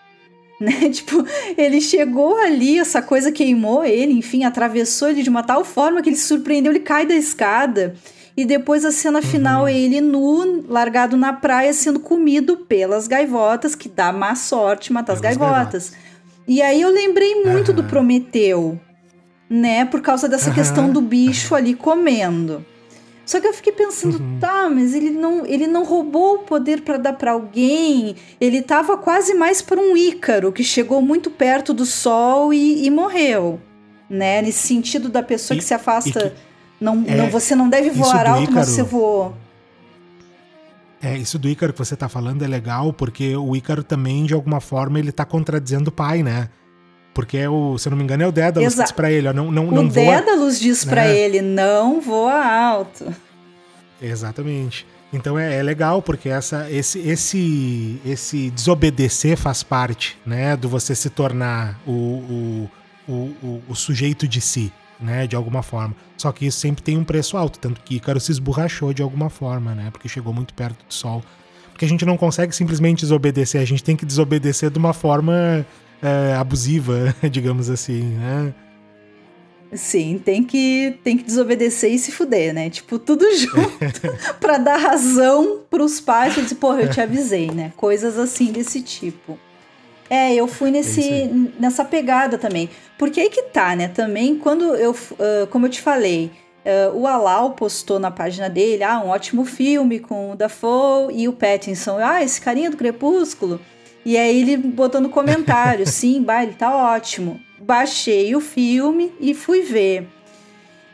[0.61, 0.89] né?
[0.91, 1.25] Tipo,
[1.57, 6.09] ele chegou ali, essa coisa queimou ele, enfim, atravessou ele de uma tal forma que
[6.09, 7.95] ele se surpreendeu, ele cai da escada.
[8.37, 9.69] E depois a cena final uhum.
[9.69, 15.15] é ele nu, largado na praia, sendo comido pelas gaivotas, que dá má sorte matar
[15.15, 15.55] as gaivotas.
[15.55, 15.93] gaivotas.
[16.47, 17.77] E aí eu lembrei muito uhum.
[17.77, 18.79] do Prometeu,
[19.49, 19.87] né?
[19.87, 20.55] Por causa dessa uhum.
[20.55, 22.65] questão do bicho ali comendo.
[23.27, 24.39] Só que eu fiquei pensando, uhum.
[24.39, 28.15] tá, mas ele não, ele não roubou o poder para dar para alguém.
[28.41, 32.89] Ele tava quase mais para um Ícaro que chegou muito perto do sol e, e
[32.89, 33.61] morreu,
[34.09, 34.41] né?
[34.41, 36.37] Nesse sentido da pessoa e, que se afasta, que,
[36.81, 39.35] não, é, não, você não deve voar alto, Ícaro, mas você voou.
[41.03, 44.35] É, isso do Ícaro que você tá falando é legal, porque o Ícaro também, de
[44.35, 46.49] alguma forma, ele tá contradizendo o pai, né?
[47.17, 49.33] Porque, o, se eu não me engano, é o Dédalus que diz pra ele, ó,
[49.33, 50.05] não, não, o não voa...
[50.05, 50.91] O Dédalus diz né?
[50.91, 53.07] pra ele, não voa alto.
[54.03, 54.87] Exatamente.
[55.11, 60.59] Então é, é, legal, porque essa, esse, esse, esse desobedecer faz parte, né?
[60.59, 62.69] Do você se tornar o,
[63.09, 65.27] o, o, o, sujeito de si, né?
[65.27, 65.97] De alguma forma.
[66.19, 69.31] Só que isso sempre tem um preço alto, tanto que Ícaro se esborrachou de alguma
[69.31, 69.89] forma, né?
[69.91, 71.25] Porque chegou muito perto do sol.
[71.73, 75.65] Porque a gente não consegue simplesmente desobedecer, a gente tem que desobedecer de uma forma
[76.03, 78.55] é, abusiva, digamos assim, né?
[79.73, 82.71] Sim, tem que, tem que desobedecer e se fuder, né?
[82.71, 84.01] Tipo, tudo junto
[84.41, 86.35] pra dar razão pros pais.
[86.35, 87.73] Pra dizer, porra, eu te avisei, né?
[87.77, 89.39] Coisas assim desse tipo.
[90.09, 92.71] É, eu fui nesse, é nessa pegada também.
[92.97, 93.89] Porque aí que tá, né?
[93.89, 96.31] Também, quando eu, uh, como eu te falei,
[96.65, 101.29] uh, o Alau postou na página dele, ah, um ótimo filme com o Dafoe e
[101.29, 101.99] o Pattinson.
[101.99, 103.61] Ah, esse carinha do Crepúsculo.
[104.07, 107.41] E aí ele botou no comentário, sim, bah, ele tá ótimo.
[107.59, 110.07] Baixei o filme e fui ver.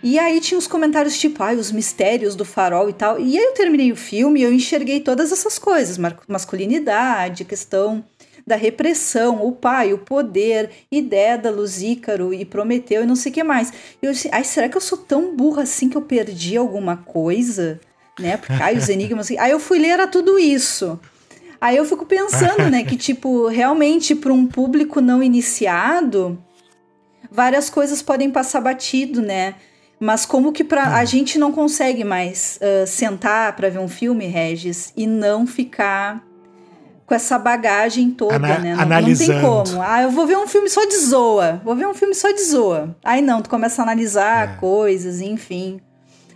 [0.03, 3.21] E aí tinha os comentários tipo, ai, os mistérios do farol e tal.
[3.21, 8.03] E aí eu terminei o filme e eu enxerguei todas essas coisas, masculinidade, questão
[8.47, 11.51] da repressão, o pai, o poder, ideia da
[11.83, 13.75] Ícaro e Prometeu e não sei o que mais.
[14.01, 17.79] Eu assim, ai, será que eu sou tão burra assim que eu perdi alguma coisa?
[18.19, 18.39] Né?
[18.39, 19.27] Porque, ai, os enigmas.
[19.27, 19.39] Assim.
[19.39, 20.99] Aí eu fui ler era tudo isso.
[21.63, 26.37] Aí eu fico pensando, né, que, tipo, realmente, para um público não iniciado,
[27.31, 29.55] várias coisas podem passar batido, né?
[30.01, 31.07] Mas como que pra, a hum.
[31.07, 36.27] gente não consegue mais uh, sentar para ver um filme, Regis, e não ficar
[37.07, 38.75] com essa bagagem toda, Ana né?
[38.75, 39.81] Não, não, tem como.
[39.81, 41.63] Ah, eu vou ver um filme só de zoa.
[41.65, 42.97] Vou ver um filme só de zoa.
[43.05, 44.57] Aí não, tu começa a analisar é.
[44.57, 45.81] coisas, enfim.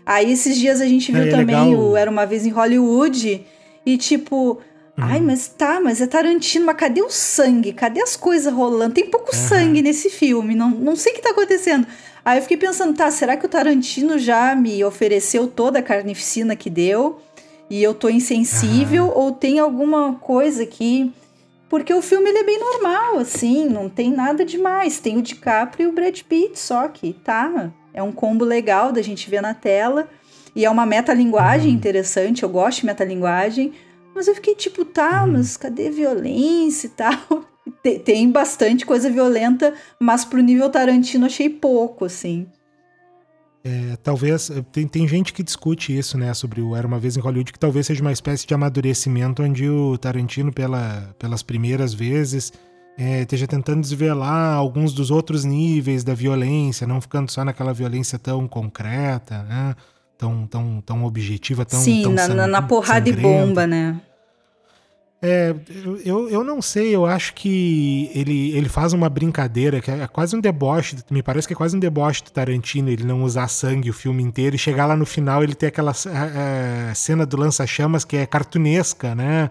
[0.07, 1.81] Aí esses dias a gente viu é, também legal.
[1.81, 3.45] o Era Uma Vez em Hollywood.
[3.85, 4.61] E tipo,
[4.97, 5.27] Ai, uhum.
[5.27, 7.73] mas tá, mas é Tarantino, mas cadê o sangue?
[7.73, 8.95] Cadê as coisas rolando?
[8.95, 9.49] Tem pouco uhum.
[9.49, 11.87] sangue nesse filme, não, não sei o que tá acontecendo.
[12.25, 16.57] Aí eu fiquei pensando, tá, será que o Tarantino já me ofereceu toda a carnificina
[16.57, 17.21] que deu
[17.69, 19.19] e eu tô insensível uhum.
[19.19, 21.13] ou tem alguma coisa aqui?
[21.69, 24.99] Porque o filme ele é bem normal, assim, não tem nada demais.
[24.99, 29.03] Tem o DiCaprio e o Brad Pitt, só que tá, é um combo legal da
[29.03, 30.09] gente ver na tela.
[30.55, 31.77] E é uma metalinguagem uhum.
[31.77, 33.75] interessante, eu gosto de metalinguagem.
[34.17, 35.33] Mas eu fiquei tipo, tá, uhum.
[35.33, 37.45] mas cadê violência e tal?
[37.83, 42.47] Tem, tem bastante coisa violenta, mas pro nível Tarantino achei pouco, assim.
[43.65, 44.53] É, talvez.
[44.71, 46.33] Tem, tem gente que discute isso, né?
[46.33, 49.69] Sobre o Era uma Vez em Hollywood, que talvez seja uma espécie de amadurecimento onde
[49.69, 52.53] o Tarantino, pela, pelas primeiras vezes,
[52.97, 58.17] é, esteja tentando desvelar alguns dos outros níveis da violência, não ficando só naquela violência
[58.17, 59.75] tão concreta, né?
[60.17, 61.81] Tão, tão, tão objetiva, tão.
[61.81, 63.29] Sim, tão na, na porrada sangrenta.
[63.29, 64.01] e bomba, né?
[65.21, 65.55] É,
[66.05, 70.37] eu, eu não sei, eu acho que ele, ele faz uma brincadeira que é quase
[70.37, 73.89] um deboche, me parece que é quase um deboche do Tarantino, ele não usar sangue
[73.89, 78.05] o filme inteiro e chegar lá no final ele ter aquela é, cena do lança-chamas
[78.05, 79.51] que é cartunesca, né?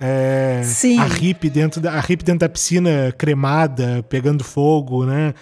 [0.00, 1.00] É, Sim.
[1.00, 5.34] A hip dentro da, a hip dentro da piscina cremada, pegando fogo, né?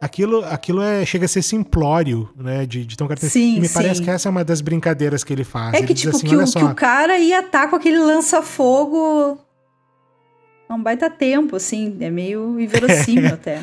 [0.00, 2.64] Aquilo, aquilo é, chega a ser simplório, né?
[2.64, 3.44] De, de tão característico.
[3.44, 3.74] Sim, e me sim.
[3.74, 5.74] parece que essa é uma das brincadeiras que ele faz.
[5.74, 7.98] É ele que, tipo, assim, que, o, que o cara ia estar tá com aquele
[7.98, 9.38] lança-fogo
[10.74, 11.96] um baita tempo, assim.
[12.00, 13.60] É meio inverossímil até.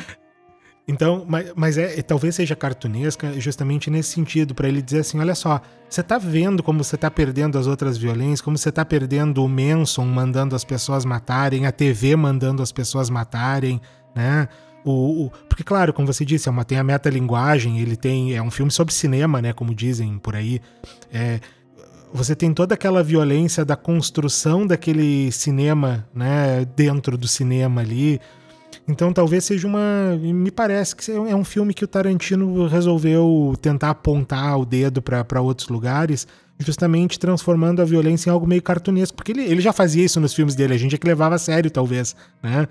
[0.86, 5.34] Então, mas, mas é, talvez seja cartunesca justamente nesse sentido, para ele dizer assim: olha
[5.34, 9.44] só, você tá vendo como você tá perdendo as outras violências, como você tá perdendo
[9.44, 13.80] o Manson mandando as pessoas matarem, a TV mandando as pessoas matarem,
[14.14, 14.48] né?
[14.84, 18.34] O, o, porque, claro, como você disse, é uma, tem a metalinguagem, ele tem.
[18.34, 19.52] É um filme sobre cinema, né?
[19.52, 20.60] Como dizem por aí.
[21.12, 21.40] É,
[22.12, 26.64] você tem toda aquela violência da construção daquele cinema, né?
[26.76, 28.20] Dentro do cinema ali.
[28.86, 30.16] Então talvez seja uma.
[30.18, 35.42] Me parece que é um filme que o Tarantino resolveu tentar apontar o dedo para
[35.42, 36.26] outros lugares,
[36.58, 39.14] justamente transformando a violência em algo meio cartunesco.
[39.14, 41.38] Porque ele, ele já fazia isso nos filmes dele, a gente é que levava a
[41.38, 42.66] sério, talvez, né?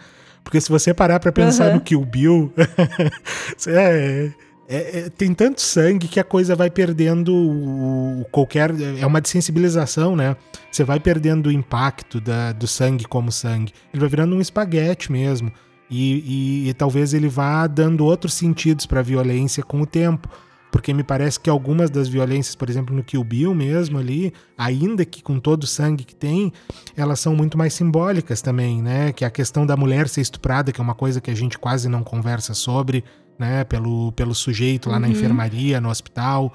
[0.48, 1.74] Porque se você parar para pensar uhum.
[1.76, 2.54] no Kill Bill,
[3.68, 4.32] é,
[4.66, 8.72] é, é, tem tanto sangue que a coisa vai perdendo o, qualquer.
[8.98, 10.38] É uma desensibilização, né?
[10.72, 13.74] Você vai perdendo o impacto da, do sangue como sangue.
[13.94, 15.52] Ele vai virando um espaguete mesmo.
[15.90, 20.30] E, e, e talvez ele vá dando outros sentidos para a violência com o tempo
[20.78, 25.04] porque me parece que algumas das violências, por exemplo, no Kill Bill mesmo ali, ainda
[25.04, 26.54] que com todo o sangue que tem,
[26.96, 29.12] elas são muito mais simbólicas também, né?
[29.12, 31.90] Que a questão da mulher ser estuprada, que é uma coisa que a gente quase
[31.90, 33.04] não conversa sobre,
[33.40, 33.64] né?
[33.64, 35.02] Pelo, pelo sujeito lá uhum.
[35.02, 36.54] na enfermaria, no hospital,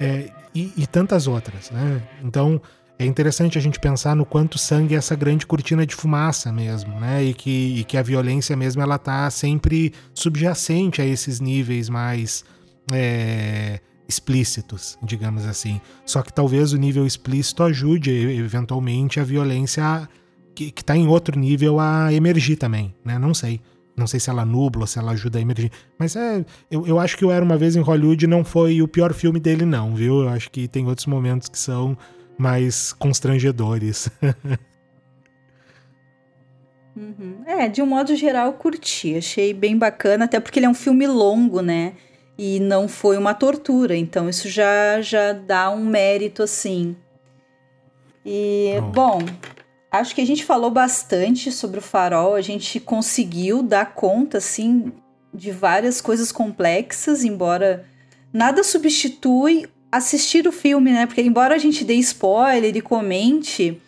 [0.00, 2.02] é, e, e tantas outras, né?
[2.20, 2.60] Então,
[2.98, 6.98] é interessante a gente pensar no quanto sangue é essa grande cortina de fumaça mesmo,
[6.98, 7.22] né?
[7.22, 12.44] E que, e que a violência mesmo ela tá sempre subjacente a esses níveis mais
[12.90, 15.80] é, explícitos, digamos assim.
[16.04, 20.08] Só que talvez o nível explícito ajude eventualmente a violência
[20.54, 23.18] que está em outro nível a emergir também, né?
[23.18, 23.60] Não sei.
[23.96, 25.70] Não sei se ela nubla, se ela ajuda a emergir.
[25.98, 26.44] Mas é.
[26.70, 29.38] Eu, eu acho que o Era Uma Vez em Hollywood não foi o pior filme
[29.38, 30.22] dele, não, viu?
[30.22, 31.96] Eu acho que tem outros momentos que são
[32.38, 34.08] mais constrangedores.
[36.96, 37.42] uhum.
[37.46, 39.16] É, de um modo geral, curti.
[39.16, 41.92] Achei bem bacana, até porque ele é um filme longo, né?
[42.36, 43.96] E não foi uma tortura.
[43.96, 46.96] Então isso já já dá um mérito assim.
[48.24, 48.82] E oh.
[48.82, 49.18] bom,
[49.90, 54.92] acho que a gente falou bastante sobre o Farol, a gente conseguiu dar conta assim
[55.34, 57.86] de várias coisas complexas, embora
[58.32, 61.06] nada substitui assistir o filme, né?
[61.06, 63.80] Porque embora a gente dê spoiler e comente,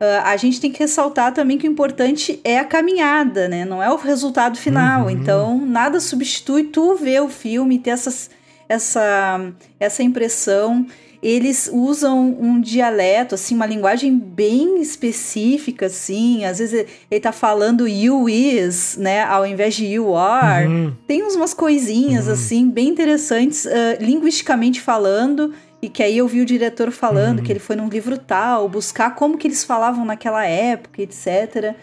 [0.00, 3.66] Uh, a gente tem que ressaltar também que o importante é a caminhada, né?
[3.66, 5.02] Não é o resultado final.
[5.02, 5.10] Uhum.
[5.10, 8.30] Então, nada substitui tu ver o filme, ter essas,
[8.66, 10.86] essa, essa impressão.
[11.22, 16.44] eles usam um dialeto, assim, uma linguagem bem específica, assim.
[16.44, 20.66] Às vezes ele tá falando you is, né, ao invés de you are.
[20.66, 20.92] Uhum.
[21.06, 22.32] Tem umas coisinhas, uhum.
[22.32, 23.70] assim, bem interessantes, uh,
[24.00, 25.52] linguisticamente falando.
[25.82, 27.44] E que aí eu vi o diretor falando uhum.
[27.44, 31.74] que ele foi num livro tal, buscar como que eles falavam naquela época, etc.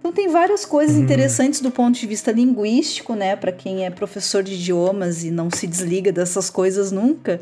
[0.00, 1.02] Então tem várias coisas uhum.
[1.02, 5.50] interessantes do ponto de vista linguístico, né, para quem é professor de idiomas e não
[5.50, 7.40] se desliga dessas coisas nunca.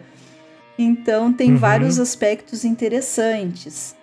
[0.78, 1.58] Então tem uhum.
[1.58, 3.96] vários aspectos interessantes.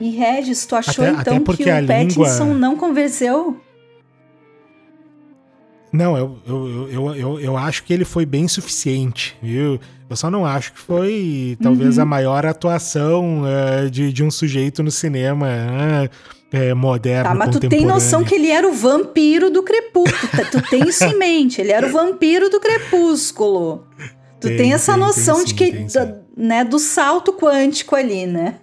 [0.00, 2.58] E Regis, tu achou até, então até que o Pattinson língua...
[2.58, 3.60] não convenceu?
[5.94, 9.78] Não, eu, eu, eu, eu, eu acho que ele foi bem suficiente, viu?
[10.10, 12.02] Eu só não acho que foi talvez uhum.
[12.02, 15.46] a maior atuação uh, de, de um sujeito no cinema.
[15.46, 20.30] Uh, é, moderno, Tá, mas tu tem noção que ele era o vampiro do crepúsculo.
[20.52, 23.84] tu tem isso em mente, ele era o vampiro do crepúsculo.
[24.40, 28.24] Tu tem, tem essa tem, noção tem, de que, tem, né, do salto quântico ali,
[28.24, 28.60] né?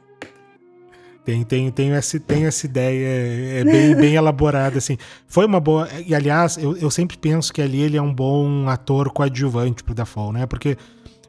[1.32, 4.98] Tem, tem, tem, essa, tem essa ideia, é bem, bem elaborada, assim.
[5.28, 5.88] Foi uma boa.
[6.06, 9.96] E, aliás, eu, eu sempre penso que ali ele é um bom ator coadjuvante pro
[9.96, 10.46] Dafoe, né?
[10.46, 10.78] Porque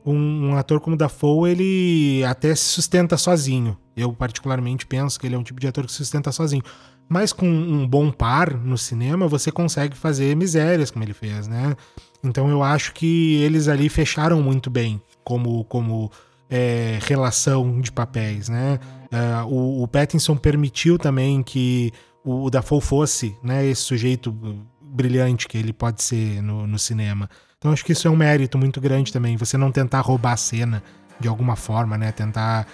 [0.05, 3.77] um, um, ator como o Dafoe, ele até se sustenta sozinho.
[3.97, 6.65] Eu, particularmente, penso que ele é um tipo de ator que se sustenta sozinho.
[7.09, 11.77] Mas com um bom par no cinema, você consegue fazer misérias, como ele fez, né?
[12.25, 16.11] Então eu acho que eles ali fecharam muito bem como, como
[16.51, 18.81] é, relação de papéis, né?
[19.13, 21.93] Uh, o, o Pattinson permitiu também que
[22.25, 24.35] o, o Dafoe fosse né, esse sujeito
[24.81, 27.29] brilhante que ele pode ser no, no cinema.
[27.59, 30.37] Então acho que isso é um mérito muito grande também, você não tentar roubar a
[30.37, 30.83] cena
[31.21, 32.11] de alguma forma, né?
[32.11, 32.67] Tentar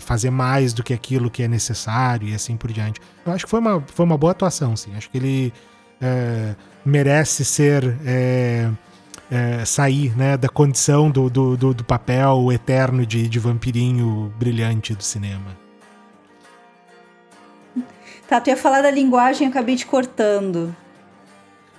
[0.00, 3.00] fazer mais do que aquilo que é necessário e assim por diante.
[3.24, 4.94] Eu acho que foi uma, foi uma boa atuação, sim.
[4.94, 5.52] Acho que ele
[6.00, 6.54] é,
[6.84, 7.96] merece ser.
[8.04, 8.70] É,
[9.30, 14.94] é, sair né, da condição do, do, do, do papel eterno de, de vampirinho brilhante
[14.94, 15.63] do cinema.
[18.34, 20.74] Tá, tu ia falar da linguagem, acabei te cortando.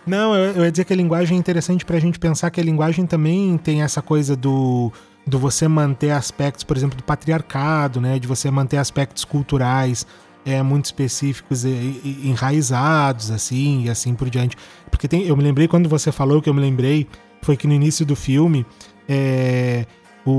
[0.08, 2.62] Não, eu, eu ia dizer que a linguagem é interessante para a gente pensar que
[2.62, 4.90] a linguagem também tem essa coisa do,
[5.28, 8.18] do você manter aspectos, por exemplo, do patriarcado, né?
[8.20, 10.08] De você manter aspectos culturais
[10.46, 14.56] é, muito específicos e, e, enraizados, assim, e assim por diante.
[14.90, 17.06] Porque tem, eu me lembrei quando você falou que eu me lembrei,
[17.42, 18.66] foi que no início do filme
[19.10, 19.86] é,
[20.26, 20.32] o,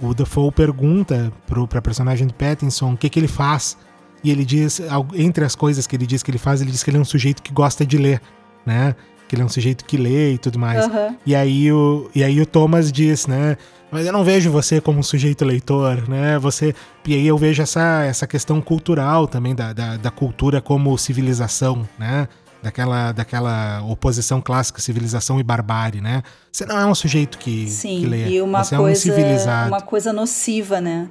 [0.00, 3.76] o, o Dafoe pergunta pro, pra personagem do Pattinson o que, que ele faz.
[4.24, 4.80] E ele diz,
[5.14, 7.04] entre as coisas que ele diz que ele faz, ele diz que ele é um
[7.04, 8.20] sujeito que gosta de ler
[8.64, 8.94] né?
[9.28, 10.86] Que ele é um sujeito que lê e tudo mais.
[10.86, 11.16] Uhum.
[11.24, 13.56] E, aí o, e aí o Thomas diz, né?
[13.90, 16.38] Mas eu não vejo você como um sujeito leitor, né?
[16.38, 16.74] Você
[17.06, 21.86] e aí eu vejo essa, essa questão cultural também da, da, da cultura como civilização,
[21.98, 22.28] né?
[22.62, 26.22] daquela, daquela oposição clássica, civilização e barbárie, né?
[26.50, 28.28] Você não é um sujeito que, Sim, que lê.
[28.28, 29.68] E uma você coisa, é um civilizado.
[29.68, 31.08] uma coisa nociva, né?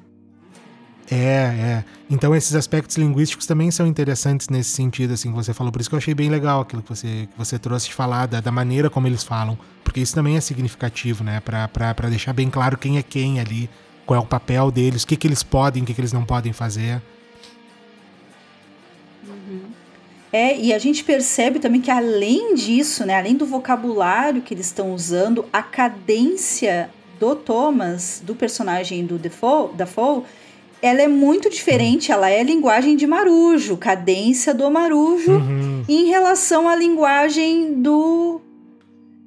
[1.14, 1.84] É, é.
[2.09, 5.70] Então esses aspectos linguísticos também são interessantes nesse sentido, assim, que você falou.
[5.70, 8.28] Por isso que eu achei bem legal aquilo que você, que você trouxe de falar,
[8.28, 9.57] da, da maneira como eles falam.
[9.84, 11.41] Porque isso também é significativo, né?
[11.41, 13.70] Pra deixar bem claro quem é quem ali,
[14.05, 16.24] qual é o papel deles, o que, que eles podem, o que, que eles não
[16.24, 17.01] podem fazer.
[19.28, 19.64] Uhum.
[20.32, 24.68] É, e a gente percebe também que além disso, né, além do vocabulário que eles
[24.68, 26.89] estão usando, a cadência
[27.20, 30.24] do Thomas, do personagem do Defoe, Dafoe,
[30.82, 35.86] ela é muito diferente, ela é a linguagem de Marujo, cadência do Marujo, uhum.
[35.88, 38.41] em relação à linguagem do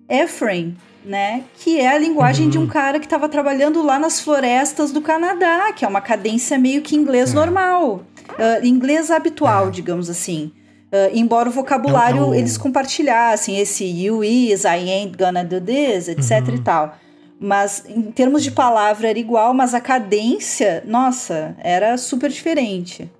[0.08, 1.44] Ephraim, né?
[1.58, 2.50] Que é a linguagem uhum.
[2.50, 2.68] de um uhum.
[2.68, 6.96] cara que estava trabalhando lá nas florestas do Canadá, que é uma cadência meio que
[6.96, 7.34] inglês é.
[7.34, 9.70] normal, uh, inglês habitual, é.
[9.70, 10.50] digamos assim.
[10.92, 15.60] Uh, embora o vocabulário é, é eles compartilhassem esse you is, I ain't gonna do
[15.60, 16.54] this, etc uhum.
[16.54, 16.96] e tal.
[17.40, 23.10] Mas em termos de palavra era igual, mas a cadência, nossa, era super diferente.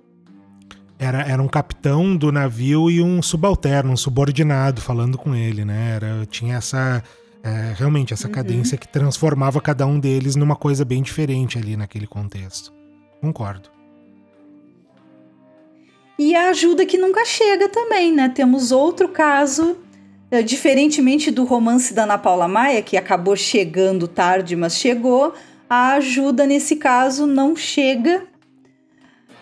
[0.97, 5.95] Era, era um capitão do navio e um subalterno, um subordinado falando com ele, né?
[5.95, 7.03] Era, tinha essa.
[7.43, 8.33] É, realmente, essa uhum.
[8.33, 12.73] cadência que transformava cada um deles numa coisa bem diferente ali naquele contexto.
[13.21, 13.69] Concordo.
[16.17, 18.29] E a ajuda que nunca chega também, né?
[18.29, 19.77] Temos outro caso
[20.43, 25.33] diferentemente do romance da Ana Paula Maia, que acabou chegando tarde, mas chegou,
[25.69, 28.23] a ajuda nesse caso não chega.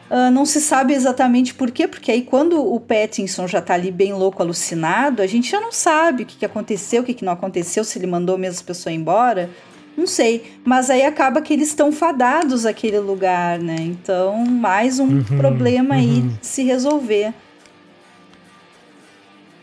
[0.10, 3.90] Uh, não se sabe exatamente por quê, porque aí quando o Pattinson já tá ali
[3.90, 7.26] bem louco, alucinado, a gente já não sabe o que, que aconteceu, o que, que
[7.26, 9.50] não aconteceu, se ele mandou mesmo as pessoas embora.
[9.98, 10.44] Não sei.
[10.64, 13.76] Mas aí acaba que eles estão fadados àquele lugar, né?
[13.80, 16.02] Então, mais um uhum, problema uhum.
[16.02, 17.34] aí de se resolver.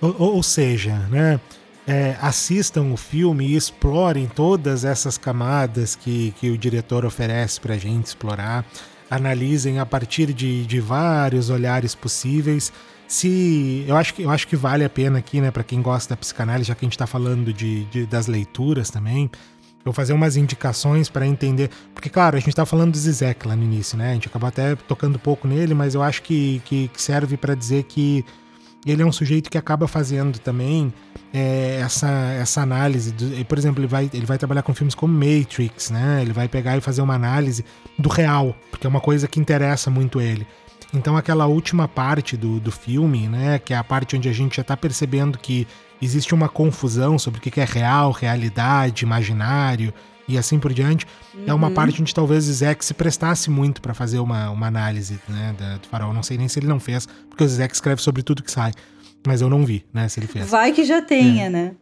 [0.00, 1.40] Ou, ou seja, né?
[1.90, 7.74] é, assistam o filme e explorem todas essas camadas que, que o diretor oferece para
[7.74, 8.64] a gente explorar.
[9.10, 12.72] Analisem a partir de, de vários olhares possíveis.
[13.08, 16.14] Se eu acho que eu acho que vale a pena aqui, né, para quem gosta
[16.14, 19.28] da psicanálise, já que a gente está falando de, de, das leituras também,
[19.84, 21.70] eu fazer umas indicações para entender.
[21.92, 24.12] Porque, claro, a gente tá falando do Zizek lá no início, né?
[24.12, 27.56] A gente acabou até tocando pouco nele, mas eu acho que, que, que serve para
[27.56, 28.24] dizer que
[28.84, 30.92] ele é um sujeito que acaba fazendo também
[31.32, 33.12] é, essa, essa análise.
[33.12, 36.20] Do, por exemplo, ele vai, ele vai trabalhar com filmes como Matrix, né?
[36.22, 37.64] Ele vai pegar e fazer uma análise
[37.98, 40.46] do real, porque é uma coisa que interessa muito ele.
[40.92, 43.58] Então, aquela última parte do, do filme, né?
[43.58, 45.66] Que é a parte onde a gente já tá percebendo que
[46.00, 49.92] existe uma confusão sobre o que é real, realidade, imaginário
[50.30, 51.06] e assim por diante.
[51.34, 51.44] Uhum.
[51.46, 51.74] É uma uhum.
[51.74, 55.88] parte onde talvez o Zizek se prestasse muito para fazer uma, uma análise né, do
[55.88, 56.12] farol.
[56.12, 58.72] Não sei nem se ele não fez, porque o Zizek escreve sobre tudo que sai.
[59.26, 60.48] Mas eu não vi, né, se ele fez.
[60.50, 61.50] Vai que já tenha, é.
[61.50, 61.72] né?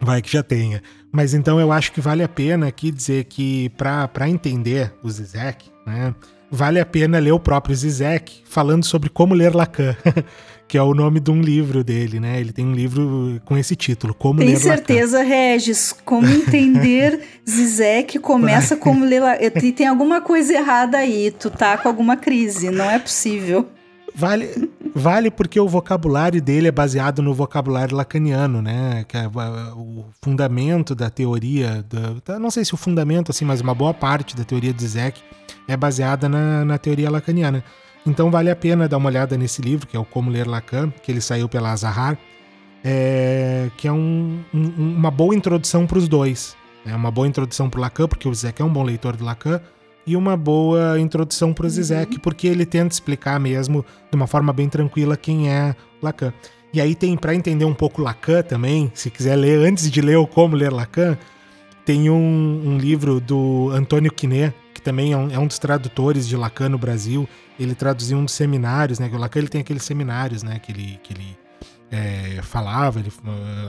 [0.00, 0.82] Vai que já tenha.
[1.12, 5.70] Mas então eu acho que vale a pena aqui dizer que para entender o Zizek,
[5.86, 6.14] né,
[6.50, 9.96] vale a pena ler o próprio Zizek falando sobre como ler Lacan.
[10.68, 12.40] que é o nome de um livro dele, né?
[12.40, 14.68] Ele tem um livro com esse título, Como tem Ler Lacan.
[14.68, 19.72] Tem certeza, Regis, como entender Zizek começa como ler Lacan.
[19.72, 23.68] Tem alguma coisa errada aí, tu tá com alguma crise, não é possível.
[24.14, 29.04] Vale, vale porque o vocabulário dele é baseado no vocabulário lacaniano, né?
[29.08, 31.84] Que é o fundamento da teoria,
[32.24, 35.20] da, não sei se o fundamento, assim, mas uma boa parte da teoria de Zizek
[35.66, 37.64] é baseada na, na teoria lacaniana.
[38.06, 40.90] Então vale a pena dar uma olhada nesse livro, que é o Como Ler Lacan,
[41.02, 42.18] que ele saiu pela Azahar,
[42.84, 46.56] é, que é um, um, uma boa introdução para os dois.
[46.84, 46.96] É né?
[46.96, 49.60] uma boa introdução para o Lacan, porque o Zizek é um bom leitor do Lacan,
[50.04, 52.20] e uma boa introdução para o Zizek, uhum.
[52.20, 56.32] porque ele tenta explicar mesmo de uma forma bem tranquila quem é Lacan.
[56.72, 60.16] E aí tem, para entender um pouco Lacan também, se quiser ler, antes de ler
[60.16, 61.16] o Como Ler Lacan,
[61.84, 66.36] tem um, um livro do Antônio Quinet, também é um, é um, dos tradutores de
[66.36, 67.28] Lacan no Brasil.
[67.58, 69.10] Ele traduziu um dos seminários, né?
[69.12, 70.58] O Lacan ele tem aqueles seminários, né?
[70.58, 71.38] Que ele, que ele
[71.90, 73.00] é, falava.
[73.00, 73.12] Ele,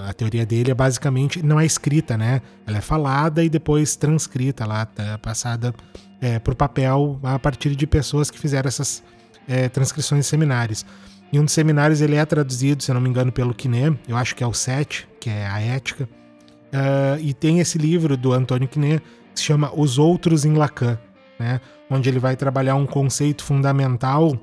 [0.07, 2.41] a teoria dele é basicamente não é escrita, né?
[2.65, 5.73] Ela é falada e depois transcrita lá, tá, passada
[6.21, 9.03] é, para o papel a partir de pessoas que fizeram essas
[9.47, 10.85] é, transcrições de seminários.
[11.31, 14.15] E um dos seminários ele é traduzido, se eu não me engano, pelo Quiné, eu
[14.15, 16.07] acho que é o 7, que é a ética.
[16.73, 18.79] Uh, e tem esse livro do Antônio que
[19.35, 20.97] se chama Os Outros em Lacan,
[21.39, 21.59] né?
[21.89, 24.33] onde ele vai trabalhar um conceito fundamental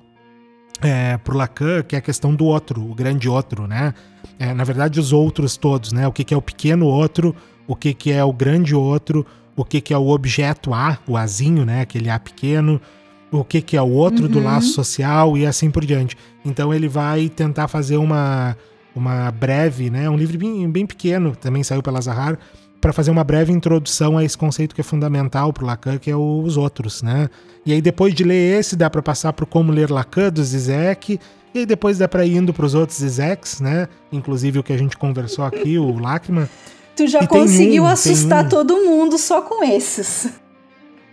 [0.81, 3.93] é, para o Lacan, que é a questão do outro, o grande outro, né?
[4.39, 6.07] É, na verdade, os outros todos, né?
[6.09, 7.35] O que, que é o pequeno outro,
[7.67, 11.17] o que, que é o grande outro, o que, que é o objeto A, o
[11.17, 11.83] Azinho, né?
[11.83, 12.81] Aquele A pequeno,
[13.31, 14.31] o que, que é o outro uhum.
[14.31, 16.17] do laço social e assim por diante.
[16.45, 18.57] Então ele vai tentar fazer uma,
[18.95, 20.09] uma breve, né?
[20.09, 22.39] Um livro bem, bem pequeno, também saiu pela Zahar,
[22.81, 26.17] para fazer uma breve introdução a esse conceito que é fundamental para Lacan, que é
[26.17, 27.29] os outros, né?
[27.65, 31.21] E aí depois de ler esse, dá para passar para como ler Lacan do Zizek,
[31.55, 33.89] e aí depois dá para ir indo para os outros Zizeks, né?
[34.11, 36.49] Inclusive o que a gente conversou aqui, o Lachman.
[36.97, 38.49] Tu já e conseguiu um, assustar um...
[38.49, 40.33] todo mundo só com esses.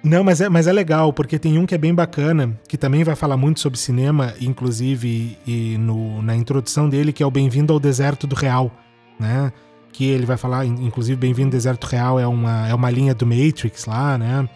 [0.03, 3.03] Não, mas é, mas é legal, porque tem um que é bem bacana, que também
[3.03, 7.73] vai falar muito sobre cinema, inclusive e no, na introdução dele, que é o Bem-vindo
[7.73, 8.71] ao Deserto do Real,
[9.19, 9.51] né?
[9.91, 13.85] Que ele vai falar, inclusive Bem-vindo Deserto Real é uma, é uma linha do Matrix
[13.85, 14.47] lá, né?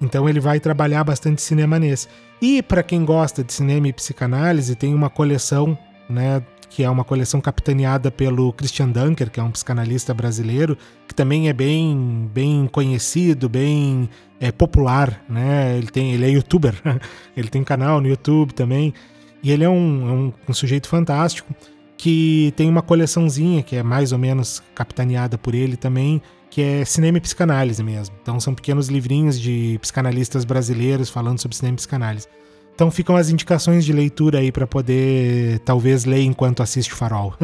[0.00, 2.08] Então ele vai trabalhar bastante cinema nesse.
[2.40, 5.76] E para quem gosta de cinema e psicanálise, tem uma coleção,
[6.08, 11.14] né, que é uma coleção capitaneada pelo Christian Dunker, que é um psicanalista brasileiro, que
[11.14, 15.76] também é bem, bem conhecido, bem é, popular, né?
[15.76, 16.74] Ele tem, ele é youtuber,
[17.36, 18.94] ele tem canal no YouTube também,
[19.42, 21.52] e ele é um, é um, um sujeito fantástico
[21.98, 26.84] que tem uma coleçãozinha que é mais ou menos capitaneada por ele também, que é
[26.84, 28.14] cinema e psicanálise mesmo.
[28.22, 32.28] Então são pequenos livrinhos de psicanalistas brasileiros falando sobre cinema e psicanálise.
[32.72, 37.34] Então ficam as indicações de leitura aí para poder talvez ler enquanto assiste o Farol.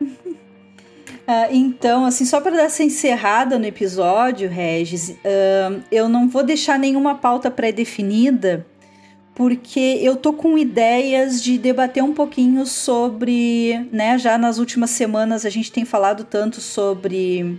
[0.00, 0.06] Uh,
[1.50, 6.78] então, assim, só para dar essa encerrada no episódio, Regis, uh, eu não vou deixar
[6.78, 8.64] nenhuma pauta pré-definida,
[9.42, 15.44] porque eu tô com ideias de debater um pouquinho sobre, né, já nas últimas semanas
[15.44, 17.58] a gente tem falado tanto sobre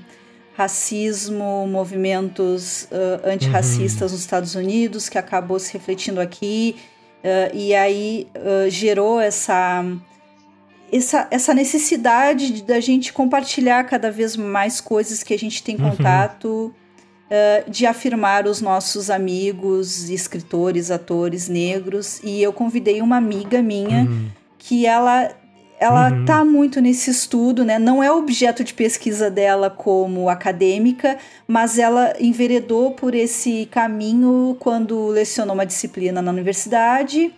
[0.55, 4.15] racismo, movimentos uh, antirracistas uhum.
[4.15, 6.77] nos Estados Unidos, que acabou se refletindo aqui,
[7.19, 9.83] uh, e aí uh, gerou essa,
[10.89, 15.89] essa, essa necessidade da gente compartilhar cada vez mais coisas que a gente tem uhum.
[17.33, 22.21] Uh, de afirmar os nossos amigos, escritores, atores negros.
[22.23, 24.27] E eu convidei uma amiga minha uhum.
[24.57, 25.31] que ela
[25.79, 26.23] ela uhum.
[26.23, 27.77] tá muito nesse estudo, né?
[27.77, 35.07] Não é objeto de pesquisa dela como acadêmica, mas ela enveredou por esse caminho quando
[35.07, 37.33] lecionou uma disciplina na universidade.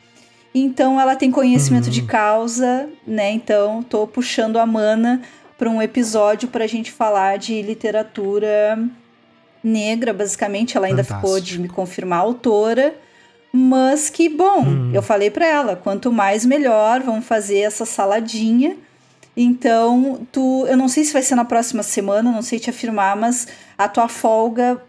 [0.54, 1.92] Então ela tem conhecimento uhum.
[1.92, 3.32] de causa, né?
[3.32, 5.24] Então tô puxando a mana
[5.58, 8.78] para um episódio para a gente falar de literatura
[9.66, 10.78] negra, basicamente.
[10.78, 11.28] Ela ainda Fantástico.
[11.28, 12.96] ficou de me confirmar autora.
[13.52, 14.92] Mas que bom, hum.
[14.94, 18.76] eu falei para ela, quanto mais melhor, vamos fazer essa saladinha.
[19.36, 23.16] Então, tu, eu não sei se vai ser na próxima semana, não sei te afirmar,
[23.16, 23.48] mas
[23.78, 24.82] a tua folga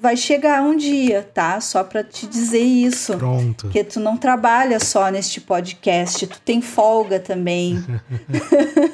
[0.00, 1.60] vai chegar um dia, tá?
[1.60, 3.16] Só para te dizer isso.
[3.16, 3.66] Pronto.
[3.66, 7.84] Porque tu não trabalha só neste podcast, tu tem folga também.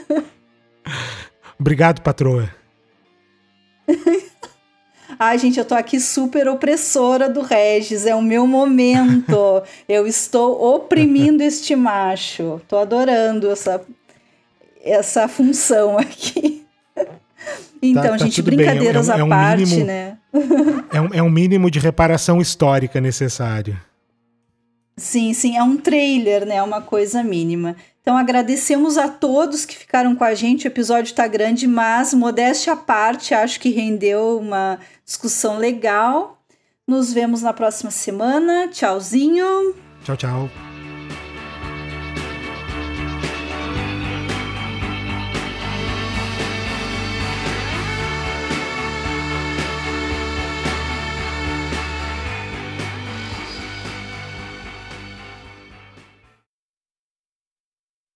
[1.59, 2.49] Obrigado, patroa.
[5.19, 9.63] Ai, gente, eu tô aqui super opressora do Regis, é o meu momento.
[9.89, 12.61] eu estou oprimindo este macho.
[12.69, 13.81] Tô adorando essa,
[14.83, 16.65] essa função aqui.
[17.83, 20.17] Então, tá, tá gente, brincadeiras é um, é um, à parte, mínimo, né?
[20.91, 23.79] é, um, é um mínimo de reparação histórica necessário.
[24.97, 26.63] Sim, sim, é um trailer, né?
[26.63, 27.77] Uma coisa mínima.
[28.01, 30.67] Então agradecemos a todos que ficaram com a gente.
[30.67, 36.39] O episódio está grande, mas modéstia à parte, acho que rendeu uma discussão legal.
[36.87, 38.69] Nos vemos na próxima semana.
[38.69, 39.75] Tchauzinho.
[40.05, 40.74] Tchau, tchau.